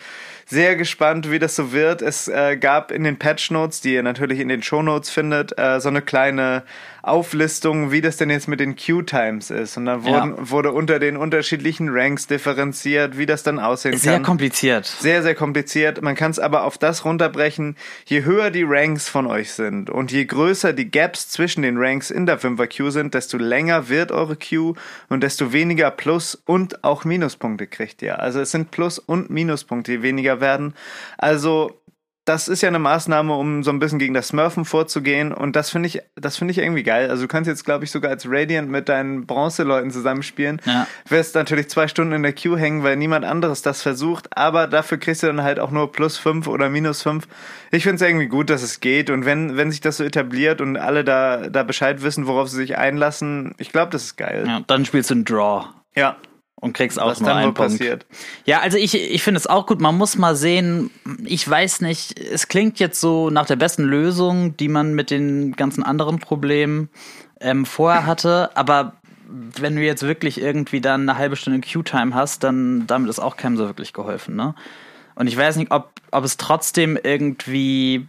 sehr 0.45 0.75
gespannt, 0.75 1.31
wie 1.31 1.39
das 1.39 1.56
so 1.56 1.72
wird. 1.72 2.01
Es 2.01 2.27
äh, 2.27 2.57
gab 2.57 2.92
in 2.92 3.04
den 3.04 3.18
Patch 3.18 3.50
Notes, 3.51 3.81
die 3.81 3.94
ihr 3.94 4.04
natürlich 4.04 4.39
in 4.39 4.50
den 4.50 4.62
Show 4.62 4.81
Notes 4.81 5.10
findet, 5.10 5.57
äh, 5.57 5.80
so 5.80 5.89
eine 5.89 6.01
kleine 6.01 6.63
Auflistung, 7.07 7.91
wie 7.91 8.01
das 8.01 8.17
denn 8.17 8.29
jetzt 8.29 8.47
mit 8.47 8.59
den 8.59 8.75
Queue-Times 8.75 9.51
ist. 9.51 9.77
Und 9.77 9.85
dann 9.85 10.03
wurden, 10.03 10.35
ja. 10.37 10.49
wurde 10.49 10.71
unter 10.71 10.99
den 10.99 11.17
unterschiedlichen 11.17 11.89
Ranks 11.89 12.27
differenziert, 12.27 13.17
wie 13.17 13.25
das 13.25 13.43
dann 13.43 13.59
aussehen 13.59 13.97
sehr 13.97 14.13
kann. 14.13 14.21
Sehr 14.21 14.25
kompliziert. 14.25 14.85
Sehr, 14.85 15.23
sehr 15.23 15.35
kompliziert. 15.35 16.01
Man 16.01 16.15
kann 16.15 16.31
es 16.31 16.39
aber 16.39 16.63
auf 16.63 16.77
das 16.77 17.05
runterbrechen, 17.05 17.75
je 18.05 18.23
höher 18.23 18.51
die 18.51 18.63
Ranks 18.63 19.07
von 19.07 19.27
euch 19.27 19.53
sind 19.53 19.89
und 19.89 20.11
je 20.11 20.25
größer 20.25 20.73
die 20.73 20.89
Gaps 20.89 21.29
zwischen 21.29 21.61
den 21.61 21.77
Ranks 21.77 22.09
in 22.09 22.25
der 22.25 22.39
5er 22.39 22.67
Queue 22.67 22.91
sind, 22.91 23.13
desto 23.13 23.37
länger 23.37 23.89
wird 23.89 24.11
eure 24.11 24.35
Queue 24.35 24.73
und 25.09 25.21
desto 25.23 25.53
weniger 25.53 25.91
Plus- 25.91 26.41
und 26.45 26.83
auch 26.83 27.05
Minuspunkte 27.05 27.67
kriegt 27.67 28.01
ihr. 28.01 28.19
Also 28.19 28.39
es 28.39 28.51
sind 28.51 28.71
Plus- 28.71 28.99
und 28.99 29.29
Minuspunkte, 29.29 29.91
die 29.91 30.01
weniger 30.01 30.41
werden. 30.41 30.73
Also 31.17 31.79
das 32.25 32.48
ist 32.48 32.62
ja 32.62 32.69
eine 32.69 32.80
Maßnahme, 32.80 33.36
um 33.36 33.63
so 33.63 33.69
ein 33.69 33.77
bisschen 33.77 34.00
gegen 34.00 34.16
das 34.16 34.30
Smurfen 34.30 34.66
vorzugehen. 34.66 35.31
Und 35.31 35.56
das 35.56 35.69
finde 35.69 35.88
ich, 35.88 36.01
das 36.16 36.38
finde 36.38 36.51
ich 36.51 36.57
irgendwie 36.57 36.81
geil. 36.81 37.12
Also 37.12 37.24
du 37.24 37.27
kannst 37.27 37.48
jetzt, 37.48 37.66
glaube 37.66 37.86
ich, 37.86 37.92
sogar 37.92 38.10
als 38.10 38.25
Radiant 38.27 38.68
mit 38.68 38.89
deinen 38.89 39.27
Bronze-Leuten 39.27 39.92
zusammenspielen. 39.92 40.60
Ja. 40.66 40.88
Wirst 41.07 41.36
natürlich 41.36 41.69
zwei 41.69 41.88
Stunden 41.88 42.13
in 42.13 42.24
der 42.24 42.33
Queue 42.33 42.57
hängen, 42.57 42.81
weil 42.81 42.95
niemand 42.95 43.25
anderes 43.25 43.62
das 43.62 43.83
versucht. 43.83 44.36
Aber 44.36 44.66
dafür 44.66 44.98
kriegst 44.98 45.22
du 45.22 45.27
dann 45.27 45.44
halt 45.44 45.60
auch 45.60 45.69
nur 45.69 45.92
plus 45.92 46.18
fünf 46.18 46.48
oder 46.48 46.68
minus 46.69 47.04
fünf. 47.04 47.27
Ich 47.69 47.83
finde 47.83 48.04
es 48.04 48.10
irgendwie 48.10 48.27
gut, 48.27 48.50
dass 48.50 48.63
es 48.63 48.80
geht. 48.80 49.12
Und 49.12 49.25
wenn, 49.25 49.56
wenn 49.56 49.69
sich 49.69 49.81
das 49.81 49.98
so 49.98 50.04
etabliert 50.04 50.62
und 50.62 50.77
alle 50.77 51.04
da, 51.04 51.48
da 51.50 51.62
Bescheid 51.62 52.01
wissen, 52.01 52.25
worauf 52.25 52.50
sie 52.50 52.57
sich 52.57 52.75
einlassen, 52.75 53.54
ich 53.60 53.72
glaube, 53.72 53.92
das 53.92 54.04
ist 54.04 54.18
geil. 54.18 54.45
Ja, 54.48 54.62
dann 54.66 54.83
spielst 54.86 55.12
du 55.12 55.13
einen 55.13 55.25
Draw. 55.25 55.66
Ja, 55.95 56.18
und 56.61 56.73
kriegst 56.73 56.99
auch 56.99 57.11
Was 57.11 57.21
nur 57.21 57.33
einen 57.33 57.53
Punkt. 57.53 57.73
Passiert. 57.73 58.05
Ja, 58.45 58.61
also 58.61 58.77
ich, 58.77 58.95
ich 58.95 59.23
finde 59.23 59.39
es 59.39 59.47
auch 59.47 59.65
gut. 59.67 59.81
Man 59.81 59.97
muss 59.97 60.17
mal 60.17 60.35
sehen, 60.35 60.89
ich 61.23 61.47
weiß 61.47 61.81
nicht, 61.81 62.19
es 62.19 62.47
klingt 62.47 62.79
jetzt 62.79 62.99
so 62.99 63.29
nach 63.29 63.45
der 63.45 63.57
besten 63.57 63.83
Lösung, 63.83 64.55
die 64.57 64.67
man 64.67 64.93
mit 64.93 65.11
den 65.11 65.55
ganzen 65.55 65.83
anderen 65.83 66.19
Problemen 66.19 66.89
ähm, 67.39 67.65
vorher 67.65 68.05
hatte, 68.05 68.55
aber 68.55 68.93
wenn 69.27 69.75
du 69.75 69.81
jetzt 69.81 70.03
wirklich 70.03 70.39
irgendwie 70.39 70.81
dann 70.81 71.09
eine 71.09 71.17
halbe 71.17 71.35
Stunde 71.35 71.62
Q-Time 71.62 72.13
hast, 72.13 72.43
dann 72.43 72.85
damit 72.88 73.09
ist 73.09 73.19
auch 73.19 73.38
keinem 73.38 73.57
so 73.57 73.65
wirklich 73.65 73.91
geholfen, 73.91 74.35
ne? 74.35 74.55
Und 75.15 75.27
ich 75.27 75.38
weiß 75.38 75.55
nicht, 75.55 75.71
ob, 75.71 75.91
ob 76.12 76.25
es 76.25 76.38
trotzdem 76.38 77.00
irgendwie 77.01 78.07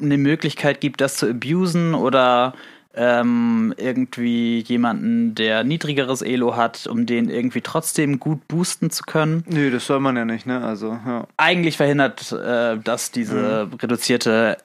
eine 0.00 0.18
Möglichkeit 0.18 0.80
gibt, 0.80 1.00
das 1.00 1.16
zu 1.16 1.30
abusen 1.30 1.94
oder 1.94 2.54
ähm, 2.94 3.72
irgendwie 3.76 4.60
jemanden, 4.60 5.34
der 5.34 5.64
niedrigeres 5.64 6.22
Elo 6.22 6.56
hat, 6.56 6.86
um 6.86 7.06
den 7.06 7.28
irgendwie 7.30 7.60
trotzdem 7.60 8.18
gut 8.18 8.48
boosten 8.48 8.90
zu 8.90 9.04
können. 9.04 9.44
Nö, 9.48 9.70
das 9.70 9.86
soll 9.86 10.00
man 10.00 10.16
ja 10.16 10.24
nicht, 10.24 10.46
ne? 10.46 10.64
Also, 10.64 10.98
ja. 11.06 11.26
Eigentlich 11.36 11.76
verhindert 11.76 12.32
äh, 12.32 12.78
das 12.78 13.12
diese 13.12 13.68
mhm. 13.70 13.74
reduzierte 13.74 14.56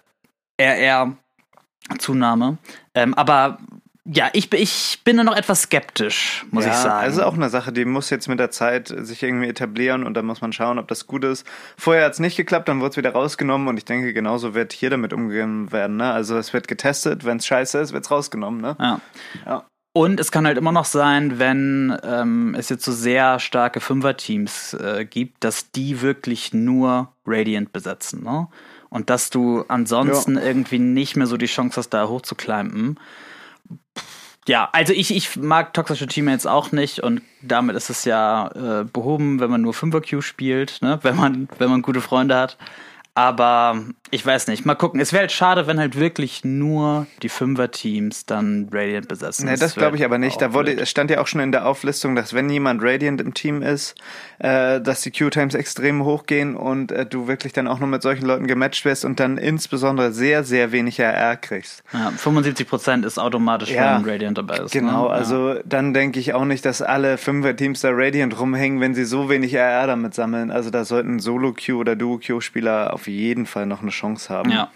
RR-Zunahme. 0.60 2.58
Ähm, 2.96 3.14
aber 3.14 3.60
ja, 4.08 4.30
ich, 4.34 4.54
ich 4.54 5.02
bin 5.04 5.18
da 5.18 5.24
noch 5.24 5.36
etwas 5.36 5.64
skeptisch, 5.64 6.46
muss 6.52 6.64
ja, 6.64 6.72
ich 6.72 6.78
sagen. 6.78 7.04
Also 7.04 7.24
auch 7.24 7.34
eine 7.34 7.50
Sache, 7.50 7.74
die 7.74 7.86
muss 7.86 8.12
jetzt 8.12 8.28
mit 8.28 8.38
der 8.38 8.52
Zeit 8.52 8.88
sich 8.88 9.24
irgendwie 9.24 9.48
etablieren 9.48 10.04
und 10.04 10.14
dann 10.14 10.28
muss 10.28 10.42
man 10.42 10.54
schauen, 10.54 10.78
ob 10.78 10.88
das 10.88 11.08
gut 11.08 11.24
ist. 11.24 11.46
Vorher 11.76 12.06
hat 12.06 12.14
es 12.14 12.20
nicht 12.20 12.38
geklappt, 12.38 12.68
dann 12.68 12.82
wurde 12.82 12.92
es 12.92 12.98
wieder 12.98 13.14
rausgenommen 13.14 13.68
und 13.68 13.78
ich 13.78 13.86
denke, 13.86 14.14
genauso 14.14 14.54
wird 14.54 14.74
hier 14.74 14.92
damit 14.92 15.12
umgehen 15.12 15.72
werden. 15.72 15.98
Ne? 15.98 16.12
Also 16.12 16.38
es 16.38 16.54
wird 16.54 16.68
getestet, 16.68 17.26
wenn 17.26 17.38
es 17.38 17.48
scheiße 17.48 17.80
ist, 17.80 17.94
wird 17.94 18.06
es 18.06 18.12
rausgenommen. 18.12 18.62
Ne? 18.62 18.76
Ja. 18.80 19.02
ja. 19.44 19.66
Und 19.92 20.20
es 20.20 20.32
kann 20.32 20.46
halt 20.46 20.60
immer 20.60 20.74
noch 20.74 20.86
sein, 20.86 21.40
wenn 21.40 21.98
ähm, 22.04 22.54
es 22.56 22.70
jetzt 22.70 22.86
so 22.86 22.92
sehr 22.92 23.40
starke 23.40 23.80
Fünfer-Teams 23.80 24.76
äh, 24.76 25.06
gibt, 25.06 25.44
dass 25.44 25.72
die 25.72 26.02
wirklich 26.02 26.54
nur 26.54 27.12
Radiant 27.26 27.74
besetzen. 27.74 28.24
Ne? 28.24 28.50
Und 28.90 29.10
dass 29.10 29.32
du 29.32 29.66
ansonsten 29.68 30.36
ja. 30.36 30.44
irgendwie 30.44 30.78
nicht 30.78 31.16
mehr 31.16 31.26
so 31.26 31.38
die 31.38 31.48
Chance 31.48 31.78
hast, 31.78 31.90
da 31.90 32.08
hochzuklimpen 32.08 33.00
ja, 34.48 34.70
also 34.74 34.94
ich, 34.94 35.16
ich 35.16 35.38
mag 35.38 35.74
toxische 35.74 36.08
Teammates 36.08 36.46
auch 36.46 36.72
nicht 36.72 37.00
und 37.00 37.22
damit 37.42 37.76
ist 37.76 37.90
es 37.90 38.06
ja 38.06 38.48
äh, 38.82 38.84
behoben, 38.84 39.40
wenn 39.40 39.50
man 39.50 39.62
nur 39.62 39.74
5er 39.74 40.08
Q 40.08 40.22
spielt, 40.22 40.82
ne? 40.82 41.00
wenn, 41.02 41.16
man, 41.16 41.50
wenn 41.58 41.70
man 41.70 41.82
gute 41.82 42.02
Freunde 42.02 42.36
hat. 42.36 42.58
Aber 43.18 43.82
ich 44.12 44.26
weiß 44.26 44.48
nicht. 44.48 44.66
Mal 44.66 44.76
gucken. 44.76 45.00
Es 45.00 45.14
wäre 45.14 45.22
halt 45.22 45.32
schade, 45.32 45.68
wenn 45.68 45.80
halt 45.80 45.98
wirklich 45.98 46.44
nur 46.44 47.08
die 47.24 47.30
Fünfer-Teams 47.30 48.26
dann 48.26 48.70
Radiant 48.72 49.08
besetzen. 49.08 49.46
Nee, 49.46 49.56
das 49.56 49.76
glaube 49.76 49.96
ich 49.96 50.04
aber 50.04 50.18
nicht. 50.18 50.42
Da 50.42 50.54
wurde, 50.54 50.74
es 50.74 50.90
stand 50.90 51.10
ja 51.10 51.22
auch 51.22 51.28
schon 51.28 51.40
in 51.40 51.54
der 51.54 51.66
Auflistung, 51.66 52.16
dass 52.16 52.34
wenn 52.34 52.50
jemand 52.50 52.84
Radiant 52.84 53.22
im 53.22 53.34
Team 53.34 53.62
ist, 53.62 53.96
äh, 54.40 54.82
dass 54.82 55.02
die 55.02 55.12
Q-Times 55.12 55.56
extrem 55.56 56.04
hochgehen 56.04 56.56
und 56.58 56.92
äh, 56.92 57.06
du 57.06 57.28
wirklich 57.28 57.54
dann 57.54 57.68
auch 57.68 57.80
nur 57.80 57.88
mit 57.88 58.02
solchen 58.02 58.26
Leuten 58.26 58.48
gematcht 58.48 58.84
wirst 58.84 59.06
und 59.06 59.20
dann 59.20 59.38
insbesondere 59.38 60.12
sehr, 60.12 60.44
sehr 60.44 60.74
wenig 60.74 61.00
RR 61.00 61.38
kriegst. 61.38 61.84
Ja, 61.94 62.10
75% 62.10 63.06
ist 63.06 63.18
automatisch, 63.18 63.72
ja, 63.72 63.98
wenn 63.98 64.10
Radiant 64.10 64.38
dabei 64.38 64.58
ist. 64.58 64.72
Genau, 64.72 65.06
ne? 65.06 65.10
also 65.10 65.56
dann 65.66 65.94
denke 65.94 66.20
ich 66.20 66.34
auch 66.34 66.46
nicht, 66.46 66.66
dass 66.66 66.82
alle 66.82 67.18
Fünfer-Teams 67.18 67.80
da 67.80 67.90
Radiant 67.92 68.38
rumhängen, 68.40 68.82
wenn 68.82 68.94
sie 68.94 69.06
so 69.06 69.30
wenig 69.30 69.56
RR 69.56 69.88
damit 69.88 70.14
sammeln. 70.14 70.52
Also 70.52 70.70
da 70.70 70.84
sollten 70.84 71.20
Solo-Q 71.20 71.80
oder 71.80 71.96
Duo-Q-Spieler 71.96 72.94
auf 72.94 73.05
jeden 73.08 73.46
Fall 73.46 73.66
noch 73.66 73.82
eine 73.82 73.92
Chance 73.92 74.34
haben. 74.34 74.52
Ja. 74.52 74.72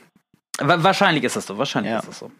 Wahrscheinlich 0.59 1.23
ist 1.23 1.35
das 1.35 1.45
so, 1.45 1.57
wahrscheinlich 1.57 1.91
ja. 1.91 1.99
ist 1.99 2.07
das 2.07 2.19
so. 2.19 2.31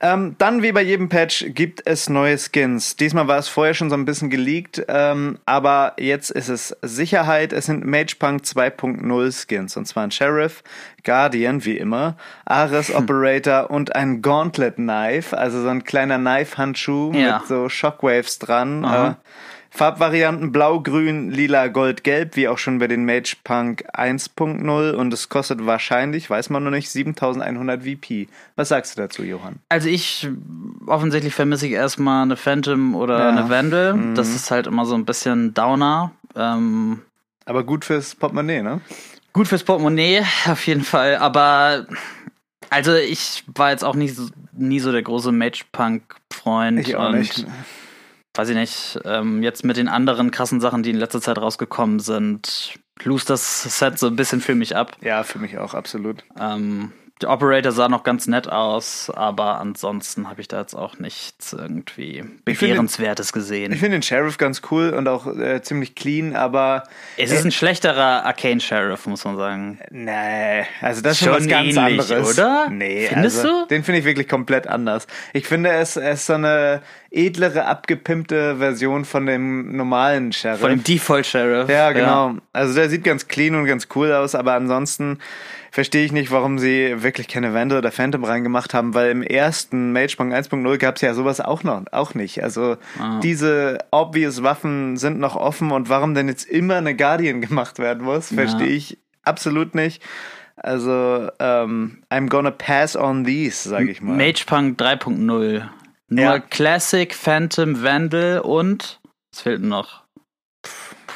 Ähm, 0.00 0.34
dann, 0.38 0.62
wie 0.62 0.72
bei 0.72 0.82
jedem 0.82 1.08
Patch, 1.08 1.46
gibt 1.48 1.86
es 1.86 2.08
neue 2.08 2.36
Skins. 2.36 2.96
Diesmal 2.96 3.28
war 3.28 3.38
es 3.38 3.48
vorher 3.48 3.74
schon 3.74 3.88
so 3.88 3.96
ein 3.96 4.04
bisschen 4.04 4.30
geleakt, 4.30 4.82
ähm, 4.88 5.38
aber 5.46 5.94
jetzt 5.98 6.30
ist 6.30 6.48
es 6.48 6.76
Sicherheit. 6.82 7.52
Es 7.52 7.66
sind 7.66 7.84
Magepunk 7.84 8.42
2.0 8.42 9.32
Skins, 9.46 9.76
und 9.76 9.86
zwar 9.86 10.04
ein 10.04 10.10
Sheriff, 10.10 10.64
Guardian, 11.04 11.64
wie 11.64 11.76
immer, 11.76 12.16
Ares 12.44 12.92
Operator 12.94 13.70
und 13.70 13.94
ein 13.94 14.22
Gauntlet 14.22 14.76
Knife, 14.76 15.36
also 15.36 15.62
so 15.62 15.68
ein 15.68 15.84
kleiner 15.84 16.18
Knife-Handschuh 16.18 17.12
ja. 17.12 17.38
mit 17.38 17.46
so 17.46 17.68
Shockwaves 17.68 18.38
dran. 18.38 18.84
Äh, 18.84 19.14
Farbvarianten 19.74 20.52
blau, 20.52 20.80
grün, 20.80 21.30
lila, 21.30 21.68
gold, 21.68 22.04
gelb, 22.04 22.36
wie 22.36 22.46
auch 22.46 22.58
schon 22.58 22.78
bei 22.78 22.88
den 22.88 23.06
Mage 23.06 23.36
Punk 23.42 23.84
1.0 23.94 24.92
und 24.92 25.14
es 25.14 25.30
kostet 25.30 25.64
wahrscheinlich, 25.64 26.28
weiß 26.28 26.50
man 26.50 26.62
noch 26.62 26.70
nicht, 26.70 26.90
7100 26.90 27.82
VP. 27.82 28.28
Was 28.54 28.68
sagst 28.68 28.96
du 28.96 29.00
dazu, 29.00 29.22
Johann? 29.22 29.60
Also 29.70 29.88
ich, 29.88 30.28
offensichtlich 30.86 31.34
vermisse 31.34 31.66
ich 31.66 31.72
erstmal 31.72 32.22
eine 32.22 32.36
Phantom 32.36 32.94
oder 32.94 33.18
ja. 33.18 33.28
eine 33.30 33.48
Vandal. 33.48 33.94
Mhm. 33.94 34.14
Das 34.14 34.28
ist 34.28 34.50
halt 34.50 34.66
immer 34.66 34.84
so 34.84 34.94
ein 34.94 35.06
bisschen 35.06 35.54
Downer. 35.54 36.12
Ähm, 36.36 37.00
Aber 37.46 37.64
gut 37.64 37.86
fürs 37.86 38.14
Portemonnaie, 38.14 38.60
ne? 38.60 38.82
Gut 39.32 39.48
fürs 39.48 39.64
Portemonnaie, 39.64 40.20
auf 40.50 40.66
jeden 40.66 40.84
Fall. 40.84 41.16
Aber 41.16 41.86
also 42.68 42.94
ich 42.94 43.42
war 43.46 43.70
jetzt 43.70 43.84
auch 43.84 43.94
nicht 43.94 44.16
so, 44.16 44.28
nie 44.52 44.80
so 44.80 44.92
der 44.92 45.02
große 45.02 45.32
Mage-Punk-Freund. 45.32 46.78
Ich 46.78 46.94
auch 46.94 47.10
nicht 47.10 47.46
weiß 48.34 48.48
ich 48.48 48.56
nicht, 48.56 48.98
ähm, 49.04 49.42
jetzt 49.42 49.64
mit 49.64 49.76
den 49.76 49.88
anderen 49.88 50.30
krassen 50.30 50.60
Sachen, 50.60 50.82
die 50.82 50.90
in 50.90 50.96
letzter 50.96 51.20
Zeit 51.20 51.38
rausgekommen 51.38 52.00
sind, 52.00 52.78
lust 53.02 53.30
das 53.30 53.78
Set 53.78 53.98
so 53.98 54.06
ein 54.06 54.16
bisschen 54.16 54.40
für 54.40 54.54
mich 54.54 54.76
ab. 54.76 54.96
Ja, 55.00 55.22
für 55.22 55.38
mich 55.38 55.58
auch, 55.58 55.74
absolut. 55.74 56.24
Ähm, 56.38 56.92
der 57.22 57.30
Operator 57.30 57.72
sah 57.72 57.88
noch 57.88 58.04
ganz 58.04 58.26
nett 58.26 58.48
aus, 58.48 59.10
aber 59.14 59.60
ansonsten 59.60 60.28
habe 60.28 60.40
ich 60.40 60.48
da 60.48 60.60
jetzt 60.60 60.74
auch 60.74 60.98
nichts 60.98 61.52
irgendwie 61.52 62.24
Begehrenswertes 62.44 63.32
gesehen. 63.32 63.72
Ich 63.72 63.80
finde 63.80 63.96
den 63.96 64.02
Sheriff 64.02 64.38
ganz 64.38 64.62
cool 64.70 64.90
und 64.90 65.08
auch 65.08 65.26
äh, 65.26 65.62
ziemlich 65.62 65.94
clean, 65.94 66.36
aber. 66.36 66.84
Es 67.16 67.30
ist 67.30 67.44
ein 67.44 67.52
schlechterer 67.52 68.24
Arcane 68.24 68.60
Sheriff, 68.60 69.06
muss 69.06 69.24
man 69.24 69.36
sagen. 69.36 69.78
Nee, 69.90 70.64
also 70.80 71.00
das 71.00 71.20
ist 71.20 71.24
schon, 71.24 71.34
was 71.34 71.48
ganz 71.48 71.76
ähnlich, 71.76 72.00
anderes. 72.00 72.38
oder? 72.38 72.68
Nee, 72.70 73.06
Findest 73.08 73.44
also, 73.44 73.62
du? 73.62 73.66
Den 73.68 73.84
finde 73.84 74.00
ich 74.00 74.04
wirklich 74.04 74.28
komplett 74.28 74.66
anders. 74.66 75.06
Ich 75.32 75.46
finde, 75.46 75.70
es, 75.70 75.96
es 75.96 76.20
ist 76.20 76.26
so 76.26 76.34
eine 76.34 76.82
edlere, 77.10 77.66
abgepimpte 77.66 78.56
Version 78.56 79.04
von 79.04 79.26
dem 79.26 79.76
normalen 79.76 80.32
Sheriff. 80.32 80.60
Von 80.60 80.70
dem 80.70 80.84
Default 80.84 81.26
Sheriff. 81.26 81.68
Ja, 81.68 81.92
genau. 81.92 82.30
Ja. 82.30 82.36
Also 82.52 82.74
der 82.74 82.90
sieht 82.90 83.04
ganz 83.04 83.28
clean 83.28 83.54
und 83.54 83.64
ganz 83.64 83.88
cool 83.94 84.12
aus, 84.12 84.34
aber 84.34 84.52
ansonsten 84.52 85.18
verstehe 85.70 86.04
ich 86.04 86.12
nicht, 86.12 86.30
warum 86.30 86.58
sie 86.58 87.02
wirklich 87.02 87.26
keine 87.28 87.54
Vandal 87.54 87.78
oder 87.78 87.90
Phantom 87.90 88.24
reingemacht 88.24 88.74
haben, 88.74 88.92
weil 88.92 89.10
im 89.10 89.22
ersten 89.22 89.92
Magepunk 89.92 90.34
1.0 90.34 90.76
gab 90.76 90.96
es 90.96 91.00
ja 91.00 91.14
sowas 91.14 91.40
auch 91.40 91.62
noch 91.62 91.82
auch 91.92 92.14
nicht. 92.14 92.42
Also 92.42 92.76
ah. 92.98 93.20
diese 93.22 93.78
obvious 93.90 94.42
Waffen 94.42 94.98
sind 94.98 95.18
noch 95.18 95.34
offen 95.34 95.70
und 95.72 95.88
warum 95.88 96.14
denn 96.14 96.28
jetzt 96.28 96.44
immer 96.44 96.76
eine 96.76 96.94
Guardian 96.94 97.40
gemacht 97.40 97.78
werden 97.78 98.04
muss, 98.04 98.28
verstehe 98.34 98.68
ja. 98.68 98.76
ich 98.76 98.98
absolut 99.24 99.74
nicht. 99.74 100.02
Also, 100.56 101.30
ähm, 101.40 102.02
I'm 102.10 102.28
gonna 102.28 102.50
pass 102.50 102.94
on 102.94 103.24
these, 103.24 103.68
sage 103.68 103.90
ich 103.90 104.02
mal. 104.02 104.16
Magepunk 104.16 104.78
3.0. 104.78 105.68
Nur 106.08 106.22
ja. 106.22 106.38
Classic, 106.38 107.12
Phantom, 107.14 107.82
Vandal 107.82 108.40
und 108.40 109.00
es 109.32 109.40
fehlt 109.40 109.62
noch 109.62 110.01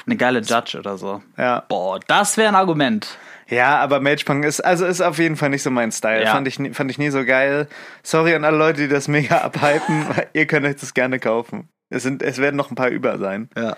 eine 0.06 0.16
geile 0.16 0.40
Judge 0.40 0.78
oder 0.78 0.96
so. 0.96 1.22
Ja. 1.36 1.64
Boah, 1.68 2.00
das 2.06 2.36
wäre 2.36 2.48
ein 2.48 2.54
Argument. 2.54 3.18
Ja, 3.48 3.78
aber 3.78 4.00
Magepunk 4.00 4.44
ist, 4.44 4.60
also 4.60 4.86
ist 4.86 5.00
auf 5.00 5.18
jeden 5.18 5.36
Fall 5.36 5.50
nicht 5.50 5.62
so 5.62 5.70
mein 5.70 5.92
Style. 5.92 6.24
Ja. 6.24 6.32
Fand, 6.32 6.48
ich, 6.48 6.58
fand 6.72 6.90
ich 6.90 6.98
nie 6.98 7.10
so 7.10 7.24
geil. 7.24 7.68
Sorry 8.02 8.34
an 8.34 8.44
alle 8.44 8.56
Leute, 8.56 8.82
die 8.82 8.88
das 8.88 9.08
mega 9.08 9.38
abhypen. 9.42 10.06
Ihr 10.32 10.46
könnt 10.46 10.66
euch 10.66 10.76
das 10.76 10.94
gerne 10.94 11.18
kaufen. 11.18 11.68
Es, 11.88 12.02
sind, 12.02 12.22
es 12.22 12.38
werden 12.38 12.56
noch 12.56 12.70
ein 12.70 12.74
paar 12.74 12.88
über 12.88 13.18
sein. 13.18 13.48
Ja. 13.56 13.76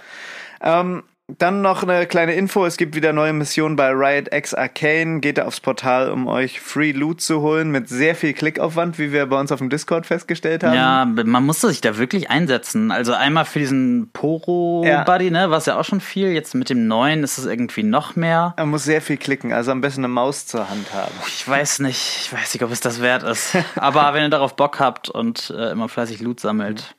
Ähm, 0.62 1.02
dann 1.37 1.61
noch 1.61 1.82
eine 1.82 2.06
kleine 2.06 2.32
Info. 2.32 2.64
Es 2.64 2.78
gibt 2.78 2.94
wieder 2.94 3.12
neue 3.12 3.35
Missionen 3.35 3.76
bei 3.76 3.90
Riot 3.90 4.32
X 4.32 4.54
Arcane. 4.54 5.20
Geht 5.20 5.37
da 5.37 5.44
aufs 5.44 5.61
Portal, 5.61 6.11
um 6.11 6.26
euch 6.26 6.58
Free 6.58 6.92
Loot 6.92 7.20
zu 7.20 7.42
holen 7.42 7.70
mit 7.70 7.88
sehr 7.90 8.14
viel 8.14 8.32
Klickaufwand, 8.32 8.99
wie 8.99 9.12
wir 9.12 9.26
bei 9.26 9.38
uns 9.38 9.52
auf 9.52 9.58
dem 9.58 9.68
Discord 9.68 10.06
festgestellt 10.06 10.64
haben. 10.64 10.75
Ja, 10.75 11.04
man 11.04 11.44
musste 11.44 11.68
sich 11.68 11.82
da 11.82 11.99
wirklich 11.99 12.30
einsetzen. 12.30 12.90
Also 12.90 13.12
einmal 13.12 13.44
für 13.44 13.58
diesen 13.58 14.08
Poro-Buddy, 14.14 15.26
ja. 15.26 15.30
ne, 15.30 15.50
was 15.50 15.66
ja 15.66 15.78
auch 15.78 15.85
schon 15.85 16.00
viel. 16.00 16.28
Jetzt 16.28 16.54
mit 16.54 16.70
dem 16.70 16.87
neuen 16.88 17.23
ist 17.23 17.37
es 17.37 17.44
irgendwie 17.44 17.82
noch 17.82 18.16
mehr. 18.16 18.54
Man 18.56 18.70
muss 18.70 18.85
sehr 18.85 19.02
viel 19.02 19.18
klicken, 19.18 19.52
also 19.52 19.70
am 19.70 19.82
besten 19.82 20.00
eine 20.00 20.08
Maus 20.08 20.47
zur 20.47 20.70
Hand 20.70 20.94
haben. 20.94 21.12
Ich 21.26 21.47
weiß 21.47 21.80
nicht, 21.80 22.23
ich 22.23 22.32
weiß 22.32 22.54
nicht, 22.54 22.62
ob 22.62 22.73
es 22.73 22.80
das 22.80 23.02
wert 23.02 23.23
ist. 23.23 23.54
Aber 23.76 24.14
wenn 24.14 24.23
ihr 24.23 24.30
darauf 24.30 24.56
Bock 24.56 24.80
habt 24.80 25.11
und 25.11 25.52
äh, 25.54 25.73
immer 25.73 25.90
fleißig 25.90 26.20
Loot 26.20 26.40
sammelt. 26.40 26.94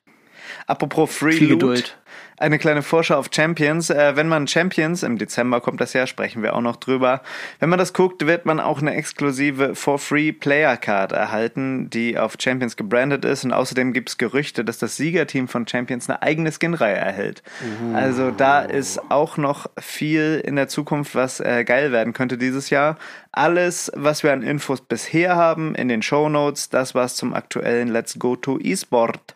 Apropos 0.67 1.15
Free 1.15 1.31
viel 1.31 1.49
Loot. 1.49 1.59
Geduld 1.59 1.98
eine 2.39 2.57
kleine 2.57 2.81
Vorschau 2.81 3.17
auf 3.17 3.29
Champions. 3.31 3.89
Äh, 3.89 4.15
wenn 4.15 4.27
man 4.27 4.47
Champions, 4.47 5.03
im 5.03 5.17
Dezember 5.17 5.61
kommt 5.61 5.81
das 5.81 5.93
ja, 5.93 6.07
sprechen 6.07 6.41
wir 6.41 6.55
auch 6.55 6.61
noch 6.61 6.77
drüber. 6.77 7.21
Wenn 7.59 7.69
man 7.69 7.79
das 7.79 7.93
guckt, 7.93 8.25
wird 8.25 8.45
man 8.45 8.59
auch 8.59 8.81
eine 8.81 8.95
exklusive 8.95 9.75
For-Free 9.75 10.31
Player 10.31 10.77
Card 10.77 11.11
erhalten, 11.11 11.89
die 11.89 12.17
auf 12.17 12.35
Champions 12.39 12.77
gebrandet 12.77 13.25
ist. 13.25 13.43
Und 13.43 13.53
außerdem 13.53 13.93
gibt 13.93 14.09
es 14.09 14.17
Gerüchte, 14.17 14.63
dass 14.63 14.77
das 14.77 14.95
Siegerteam 14.95 15.47
von 15.47 15.67
Champions 15.67 16.09
eine 16.09 16.21
eigene 16.21 16.51
Skinreihe 16.51 16.95
erhält. 16.95 17.43
Uh. 17.61 17.95
Also 17.95 18.31
da 18.31 18.61
ist 18.61 19.11
auch 19.11 19.37
noch 19.37 19.69
viel 19.77 20.41
in 20.43 20.55
der 20.55 20.69
Zukunft, 20.69 21.15
was 21.15 21.39
äh, 21.39 21.63
geil 21.65 21.91
werden 21.91 22.13
könnte 22.13 22.37
dieses 22.37 22.69
Jahr. 22.69 22.97
Alles, 23.31 23.91
was 23.95 24.23
wir 24.23 24.33
an 24.33 24.41
Infos 24.41 24.81
bisher 24.81 25.35
haben, 25.35 25.75
in 25.75 25.87
den 25.87 26.01
Show 26.01 26.29
Notes. 26.29 26.69
Das 26.69 26.95
war's 26.95 27.15
zum 27.15 27.33
aktuellen 27.33 27.89
Let's 27.89 28.17
Go 28.17 28.35
to 28.35 28.57
eSport. 28.59 29.35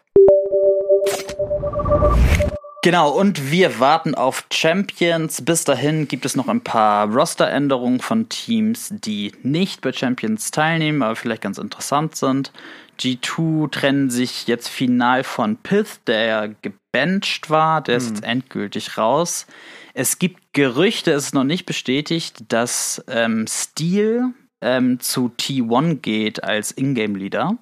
Genau, 2.83 3.11
und 3.11 3.49
wir 3.49 3.79
warten 3.79 4.13
auf 4.13 4.45
Champions. 4.51 5.41
Bis 5.45 5.63
dahin 5.63 6.09
gibt 6.09 6.25
es 6.25 6.35
noch 6.35 6.49
ein 6.49 6.59
paar 6.59 7.07
Rosteränderungen 7.07 8.01
von 8.01 8.27
Teams, 8.27 8.89
die 8.91 9.31
nicht 9.41 9.79
bei 9.79 9.93
Champions 9.93 10.51
teilnehmen, 10.51 11.01
aber 11.01 11.15
vielleicht 11.15 11.43
ganz 11.43 11.59
interessant 11.59 12.17
sind. 12.17 12.51
G2 12.99 13.71
trennen 13.71 14.09
sich 14.09 14.47
jetzt 14.47 14.67
final 14.67 15.23
von 15.23 15.55
Pith, 15.55 16.01
der 16.07 16.25
ja 16.25 16.47
gebencht 16.61 17.49
war. 17.49 17.79
Der 17.79 17.95
ist 17.95 18.07
hm. 18.07 18.15
jetzt 18.15 18.25
endgültig 18.25 18.97
raus. 18.97 19.47
Es 19.93 20.19
gibt 20.19 20.51
Gerüchte, 20.51 21.13
es 21.13 21.27
ist 21.27 21.33
noch 21.33 21.45
nicht 21.45 21.65
bestätigt, 21.65 22.43
dass 22.49 23.01
ähm, 23.07 23.45
Steel, 23.47 24.33
ähm, 24.63 24.99
zu 24.99 25.31
T1 25.39 26.01
geht 26.01 26.43
als 26.43 26.71
Ingame-Leader. 26.71 27.57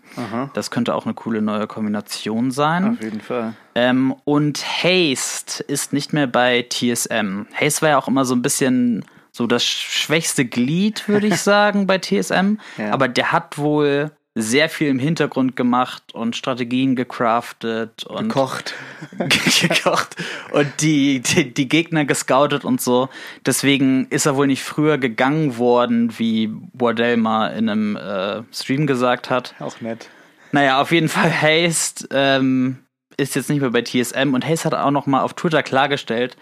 Das 0.53 0.71
könnte 0.71 0.95
auch 0.95 1.05
eine 1.05 1.13
coole 1.13 1.41
neue 1.41 1.67
Kombination 1.67 2.51
sein. 2.51 2.93
Auf 2.93 3.03
jeden 3.03 3.21
Fall. 3.21 3.53
Ähm, 3.75 4.15
und 4.23 4.63
Haste 4.63 5.63
ist 5.63 5.93
nicht 5.93 6.13
mehr 6.13 6.27
bei 6.27 6.65
TSM. 6.69 7.45
Haste 7.53 7.81
war 7.81 7.89
ja 7.89 7.97
auch 7.97 8.07
immer 8.07 8.25
so 8.25 8.35
ein 8.35 8.41
bisschen 8.41 9.03
so 9.31 9.47
das 9.47 9.63
schwächste 9.63 10.45
Glied, 10.45 11.07
würde 11.07 11.27
ich 11.27 11.37
sagen, 11.41 11.87
bei 11.87 11.97
TSM. 11.97 12.57
Ja. 12.77 12.91
Aber 12.91 13.07
der 13.07 13.31
hat 13.31 13.57
wohl 13.57 14.11
sehr 14.33 14.69
viel 14.69 14.87
im 14.87 14.99
Hintergrund 14.99 15.57
gemacht 15.57 16.03
und 16.13 16.37
Strategien 16.37 16.95
gecraftet 16.95 18.05
und 18.05 18.29
gekocht, 18.29 18.73
gekocht 19.17 20.15
und 20.53 20.69
die, 20.79 21.19
die, 21.19 21.53
die 21.53 21.67
Gegner 21.67 22.05
gescoutet 22.05 22.63
und 22.63 22.79
so. 22.79 23.09
Deswegen 23.45 24.07
ist 24.07 24.25
er 24.25 24.37
wohl 24.37 24.47
nicht 24.47 24.63
früher 24.63 24.97
gegangen 24.97 25.57
worden, 25.57 26.17
wie 26.17 26.49
Wardell 26.73 27.17
mal 27.17 27.47
in 27.47 27.69
einem 27.69 27.97
äh, 27.97 28.43
Stream 28.53 28.87
gesagt 28.87 29.29
hat. 29.29 29.53
Auch 29.59 29.81
nett. 29.81 30.09
Naja, 30.53 30.81
auf 30.81 30.91
jeden 30.91 31.09
Fall 31.09 31.31
Haste 31.31 32.07
ähm, 32.11 32.79
ist 33.17 33.35
jetzt 33.35 33.49
nicht 33.49 33.61
mehr 33.61 33.71
bei 33.71 33.81
TSM 33.81 34.33
und 34.33 34.47
Haste 34.47 34.65
hat 34.65 34.73
auch 34.73 34.91
noch 34.91 35.07
mal 35.07 35.21
auf 35.21 35.33
Twitter 35.33 35.63
klargestellt, 35.63 36.37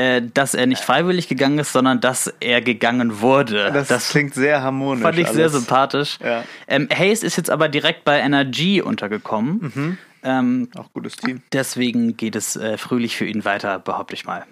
äh, 0.00 0.22
dass 0.32 0.54
er 0.54 0.66
nicht 0.66 0.82
freiwillig 0.82 1.28
gegangen 1.28 1.58
ist, 1.58 1.72
sondern 1.72 2.00
dass 2.00 2.32
er 2.40 2.62
gegangen 2.62 3.20
wurde. 3.20 3.70
Das, 3.70 3.88
das 3.88 4.08
klingt 4.08 4.34
sehr 4.34 4.62
harmonisch. 4.62 5.02
Fand 5.02 5.18
ich 5.18 5.26
alles. 5.26 5.36
sehr 5.36 5.48
sympathisch. 5.50 6.18
Ja. 6.24 6.44
Ähm, 6.68 6.88
Hayes 6.90 7.22
ist 7.22 7.36
jetzt 7.36 7.50
aber 7.50 7.68
direkt 7.68 8.04
bei 8.04 8.18
NRG 8.18 8.82
untergekommen. 8.82 9.72
Mhm. 9.74 9.98
Ähm, 10.22 10.68
Auch 10.76 10.90
gutes 10.94 11.16
Team. 11.16 11.42
Deswegen 11.52 12.16
geht 12.16 12.34
es 12.34 12.56
äh, 12.56 12.78
fröhlich 12.78 13.16
für 13.16 13.26
ihn 13.26 13.44
weiter, 13.44 13.78
behaupte 13.78 14.14
ich 14.14 14.24
mal. 14.24 14.46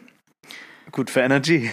Gut 0.92 1.08
für 1.08 1.20
Energy. 1.20 1.70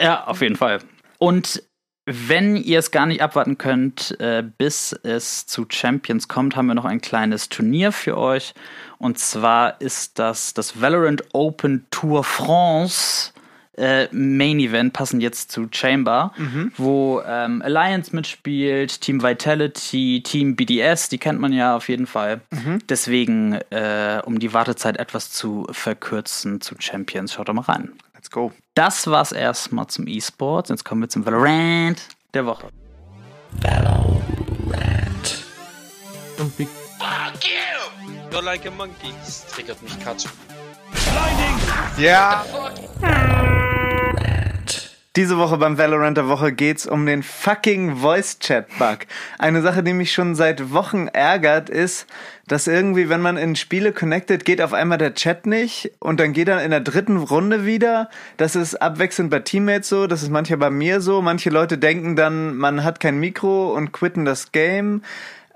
Ja, 0.00 0.24
auf 0.24 0.42
jeden 0.42 0.56
Fall. 0.56 0.80
Und 1.18 1.62
Wenn 2.06 2.56
ihr 2.56 2.80
es 2.80 2.90
gar 2.90 3.06
nicht 3.06 3.22
abwarten 3.22 3.56
könnt, 3.56 4.20
äh, 4.20 4.42
bis 4.58 4.92
es 4.92 5.46
zu 5.46 5.64
Champions 5.70 6.28
kommt, 6.28 6.54
haben 6.54 6.66
wir 6.66 6.74
noch 6.74 6.84
ein 6.84 7.00
kleines 7.00 7.48
Turnier 7.48 7.92
für 7.92 8.18
euch. 8.18 8.52
Und 8.98 9.18
zwar 9.18 9.80
ist 9.80 10.18
das 10.18 10.54
das 10.54 10.80
Valorant 10.80 11.22
Open 11.32 11.86
Tour 11.90 12.24
France 12.24 13.32
äh, 13.76 14.06
Main 14.12 14.60
Event, 14.60 14.92
passend 14.92 15.20
jetzt 15.20 15.50
zu 15.50 15.66
Chamber, 15.72 16.32
Mhm. 16.36 16.72
wo 16.76 17.20
ähm, 17.26 17.60
Alliance 17.62 18.14
mitspielt, 18.14 19.00
Team 19.00 19.20
Vitality, 19.20 20.22
Team 20.24 20.54
BDS, 20.54 21.08
die 21.08 21.18
kennt 21.18 21.40
man 21.40 21.52
ja 21.52 21.74
auf 21.74 21.88
jeden 21.88 22.06
Fall. 22.06 22.40
Mhm. 22.50 22.78
Deswegen, 22.88 23.54
äh, 23.70 24.22
um 24.24 24.38
die 24.38 24.52
Wartezeit 24.52 24.96
etwas 24.96 25.32
zu 25.32 25.66
verkürzen 25.72 26.60
zu 26.60 26.76
Champions, 26.78 27.32
schaut 27.32 27.48
doch 27.48 27.54
mal 27.54 27.62
rein. 27.62 27.90
Let's 28.14 28.30
go. 28.30 28.52
Das 28.74 29.08
war's 29.08 29.32
erstmal 29.32 29.88
zum 29.88 30.06
E-Sports. 30.06 30.70
Jetzt 30.70 30.84
kommen 30.84 31.00
wir 31.02 31.08
zum 31.08 31.26
Valorant 31.26 32.00
der 32.32 32.46
Woche. 32.46 32.68
Und 36.38 36.58
wie 36.58 36.68
Fuck 37.34 37.44
you! 37.48 38.30
You're 38.30 38.42
like 38.42 38.64
a 38.66 38.70
monkey. 38.70 39.12
Das 39.24 39.44
triggert 39.46 39.82
mich 39.82 39.98
Katsch. 39.98 40.26
Ja. 41.98 42.44
Diese 45.16 45.36
Woche 45.36 45.56
beim 45.58 45.76
Valorant 45.76 46.16
der 46.16 46.28
Woche 46.28 46.52
geht's 46.52 46.86
um 46.86 47.06
den 47.06 47.24
fucking 47.24 47.96
Voice 47.96 48.38
Chat 48.38 48.66
Bug. 48.78 48.98
Eine 49.38 49.62
Sache, 49.62 49.82
die 49.82 49.92
mich 49.92 50.12
schon 50.12 50.36
seit 50.36 50.72
Wochen 50.72 51.08
ärgert, 51.08 51.70
ist, 51.70 52.06
dass 52.46 52.68
irgendwie, 52.68 53.08
wenn 53.08 53.20
man 53.20 53.36
in 53.36 53.56
Spiele 53.56 53.92
connected, 53.92 54.44
geht 54.44 54.60
auf 54.60 54.72
einmal 54.72 54.98
der 54.98 55.14
Chat 55.14 55.46
nicht 55.46 55.92
und 55.98 56.20
dann 56.20 56.34
geht 56.34 56.48
er 56.48 56.62
in 56.64 56.70
der 56.70 56.80
dritten 56.80 57.16
Runde 57.16 57.66
wieder. 57.66 58.10
Das 58.36 58.54
ist 58.54 58.76
abwechselnd 58.76 59.30
bei 59.30 59.40
Teammates 59.40 59.88
so, 59.88 60.06
das 60.06 60.22
ist 60.22 60.30
manchmal 60.30 60.58
bei 60.58 60.70
mir 60.70 61.00
so. 61.00 61.20
Manche 61.20 61.50
Leute 61.50 61.78
denken 61.78 62.14
dann, 62.14 62.56
man 62.56 62.84
hat 62.84 63.00
kein 63.00 63.18
Mikro 63.18 63.72
und 63.72 63.90
quitten 63.92 64.24
das 64.24 64.52
Game. 64.52 65.02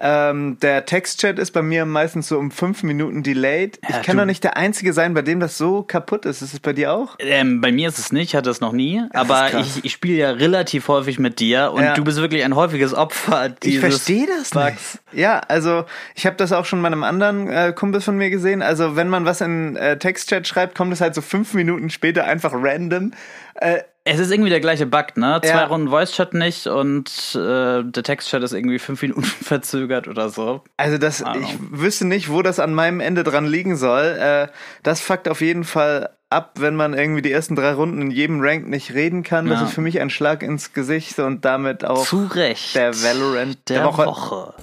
Ähm, 0.00 0.58
der 0.62 0.84
Textchat 0.86 1.38
ist 1.40 1.50
bei 1.50 1.62
mir 1.62 1.84
meistens 1.84 2.28
so 2.28 2.38
um 2.38 2.50
fünf 2.52 2.84
Minuten 2.84 3.22
delayed. 3.24 3.80
Ja, 3.88 3.96
ich 3.98 4.06
kann 4.06 4.16
doch 4.16 4.24
nicht 4.26 4.44
der 4.44 4.56
Einzige 4.56 4.92
sein, 4.92 5.12
bei 5.12 5.22
dem 5.22 5.40
das 5.40 5.58
so 5.58 5.82
kaputt 5.82 6.24
ist. 6.24 6.40
Ist 6.40 6.54
es 6.54 6.60
bei 6.60 6.72
dir 6.72 6.92
auch? 6.92 7.16
Ähm, 7.18 7.60
bei 7.60 7.72
mir 7.72 7.88
ist 7.88 7.98
es 7.98 8.12
nicht, 8.12 8.34
hatte 8.36 8.48
es 8.50 8.60
noch 8.60 8.72
nie, 8.72 9.02
aber 9.12 9.48
krass. 9.50 9.76
ich, 9.78 9.84
ich 9.86 9.92
spiele 9.92 10.14
ja 10.18 10.30
relativ 10.30 10.86
häufig 10.86 11.18
mit 11.18 11.40
dir 11.40 11.72
und 11.72 11.82
Ja. 11.82 11.94
du 11.94 12.04
bist 12.04 12.18
wirklich 12.20 12.44
ein 12.44 12.54
häufiges 12.54 12.94
Opfer 12.94 13.54
Ich 13.64 13.80
verstehe 13.80 14.26
das 14.26 14.50
Bugs. 14.50 14.98
nicht. 15.12 15.18
Ja, 15.20 15.40
also 15.48 15.84
ich 16.14 16.26
habe 16.26 16.36
das 16.36 16.52
auch 16.52 16.64
schon 16.64 16.80
bei 16.80 16.86
einem 16.86 17.02
anderen 17.02 17.48
äh, 17.48 17.72
Kumpel 17.74 18.00
von 18.00 18.16
mir 18.16 18.30
gesehen. 18.30 18.62
Also 18.62 18.94
wenn 18.94 19.08
man 19.08 19.24
was 19.24 19.40
in 19.40 19.74
äh, 19.76 19.98
Textchat 19.98 20.46
schreibt, 20.46 20.76
kommt 20.76 20.92
es 20.92 21.00
halt 21.00 21.14
so 21.16 21.22
fünf 21.22 21.54
Minuten 21.54 21.90
später 21.90 22.24
einfach 22.24 22.52
random. 22.54 23.12
Äh, 23.56 23.78
Es 24.10 24.18
ist 24.18 24.30
irgendwie 24.30 24.48
der 24.50 24.60
gleiche 24.60 24.86
Bug, 24.86 25.16
ne? 25.16 25.38
Zwei 25.42 25.48
Ja. 25.50 25.64
Runden 25.66 25.88
Voice-Chat 25.90 26.32
nicht 26.34 26.66
und 26.66 27.08
äh, 27.34 27.82
der 27.84 28.02
Textchat 28.02 28.42
ist 28.42 28.52
irgendwie 28.52 28.78
fünf 28.78 29.02
Minuten 29.02 29.22
verzögert 29.42 30.08
oder 30.08 30.30
so. 30.30 30.62
also 30.78 30.96
das, 30.98 31.20
ich 31.20 31.58
wüsste 31.70 32.06
nicht, 32.06 32.30
wo 32.30 32.40
das 32.42 32.58
an 32.58 32.72
meinem 32.74 33.00
Ende 33.00 33.22
dran 33.24 33.46
liegen 33.46 33.76
soll. 33.76 34.16
Äh, 34.18 34.48
das 34.82 35.00
fuckt 35.00 35.28
auf 35.28 35.40
jeden 35.42 35.64
Fall 35.64 36.10
ab, 36.30 36.52
wenn 36.58 36.74
man 36.76 36.94
irgendwie 36.94 37.22
die 37.22 37.32
ersten 37.32 37.54
drei 37.56 37.72
Runden 37.72 38.00
in 38.02 38.10
jedem 38.10 38.40
Rank 38.40 38.66
nicht 38.68 38.94
reden 38.94 39.22
kann. 39.22 39.46
Das 39.46 39.60
Ja. 39.60 39.66
ist 39.66 39.72
für 39.74 39.80
mich 39.82 40.00
ein 40.00 40.10
Schlag 40.10 40.42
ins 40.42 40.72
Gesicht 40.72 41.18
und 41.18 41.44
damit 41.44 41.84
auch 41.84 42.06
Zu 42.06 42.26
Recht. 42.32 42.74
der 42.74 42.94
Valorant 43.02 43.58
der, 43.68 43.78
der, 43.78 43.86
Woche. 43.86 44.06
Woche. 44.06 44.54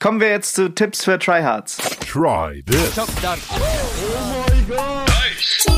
Kommen 0.00 0.20
wir 0.20 0.28
jetzt 0.28 0.54
zu 0.54 0.68
Tipps 0.68 1.04
für 1.04 1.18
Tryhards. 1.18 1.76
Try 2.10 2.62
this. 2.66 2.94
Tips. 2.94 3.10
Für 5.64 5.77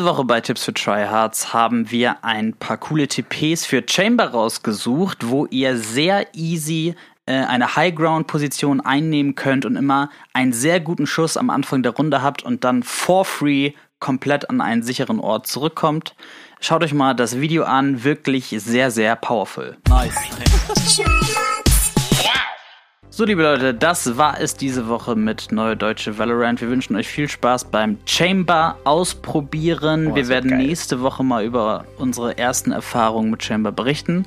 Diese 0.00 0.08
Woche 0.08 0.24
bei 0.24 0.40
Tipps 0.40 0.64
für 0.64 0.72
Tryhards 0.72 1.52
haben 1.52 1.90
wir 1.90 2.24
ein 2.24 2.54
paar 2.54 2.78
coole 2.78 3.06
TPs 3.06 3.66
für 3.66 3.84
Chamber 3.86 4.30
rausgesucht, 4.30 5.28
wo 5.28 5.44
ihr 5.50 5.76
sehr 5.76 6.34
easy 6.34 6.94
äh, 7.26 7.34
eine 7.34 7.76
High-Ground-Position 7.76 8.80
einnehmen 8.80 9.34
könnt 9.34 9.66
und 9.66 9.76
immer 9.76 10.08
einen 10.32 10.54
sehr 10.54 10.80
guten 10.80 11.06
Schuss 11.06 11.36
am 11.36 11.50
Anfang 11.50 11.82
der 11.82 11.92
Runde 11.92 12.22
habt 12.22 12.42
und 12.42 12.64
dann 12.64 12.82
for 12.82 13.26
free 13.26 13.72
komplett 13.98 14.48
an 14.48 14.62
einen 14.62 14.82
sicheren 14.82 15.20
Ort 15.20 15.46
zurückkommt. 15.46 16.14
Schaut 16.60 16.82
euch 16.82 16.94
mal 16.94 17.12
das 17.12 17.38
Video 17.38 17.64
an, 17.64 18.02
wirklich 18.02 18.46
sehr, 18.56 18.90
sehr 18.90 19.16
powerful. 19.16 19.76
Nice. 19.86 20.14
So, 23.20 23.26
liebe 23.26 23.42
Leute, 23.42 23.74
das 23.74 24.16
war 24.16 24.40
es 24.40 24.56
diese 24.56 24.88
Woche 24.88 25.14
mit 25.14 25.52
Neue 25.52 25.76
Deutsche 25.76 26.16
Valorant. 26.16 26.62
Wir 26.62 26.70
wünschen 26.70 26.96
euch 26.96 27.06
viel 27.06 27.28
Spaß 27.28 27.66
beim 27.66 27.98
Chamber 28.06 28.78
ausprobieren. 28.84 30.06
Oh, 30.06 30.14
Wir 30.14 30.28
werden 30.28 30.48
geil. 30.48 30.60
nächste 30.60 31.02
Woche 31.02 31.22
mal 31.22 31.44
über 31.44 31.84
unsere 31.98 32.38
ersten 32.38 32.72
Erfahrungen 32.72 33.30
mit 33.30 33.42
Chamber 33.44 33.72
berichten. 33.72 34.24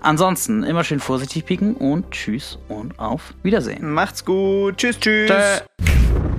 Ansonsten 0.00 0.62
immer 0.62 0.84
schön 0.84 1.00
vorsichtig 1.00 1.44
pieken 1.44 1.74
und 1.74 2.12
tschüss 2.12 2.58
und 2.70 2.98
auf 2.98 3.34
Wiedersehen. 3.42 3.92
Macht's 3.92 4.24
gut. 4.24 4.78
Tschüss, 4.78 4.98
tschüss. 4.98 5.28
Tschö. 5.28 6.29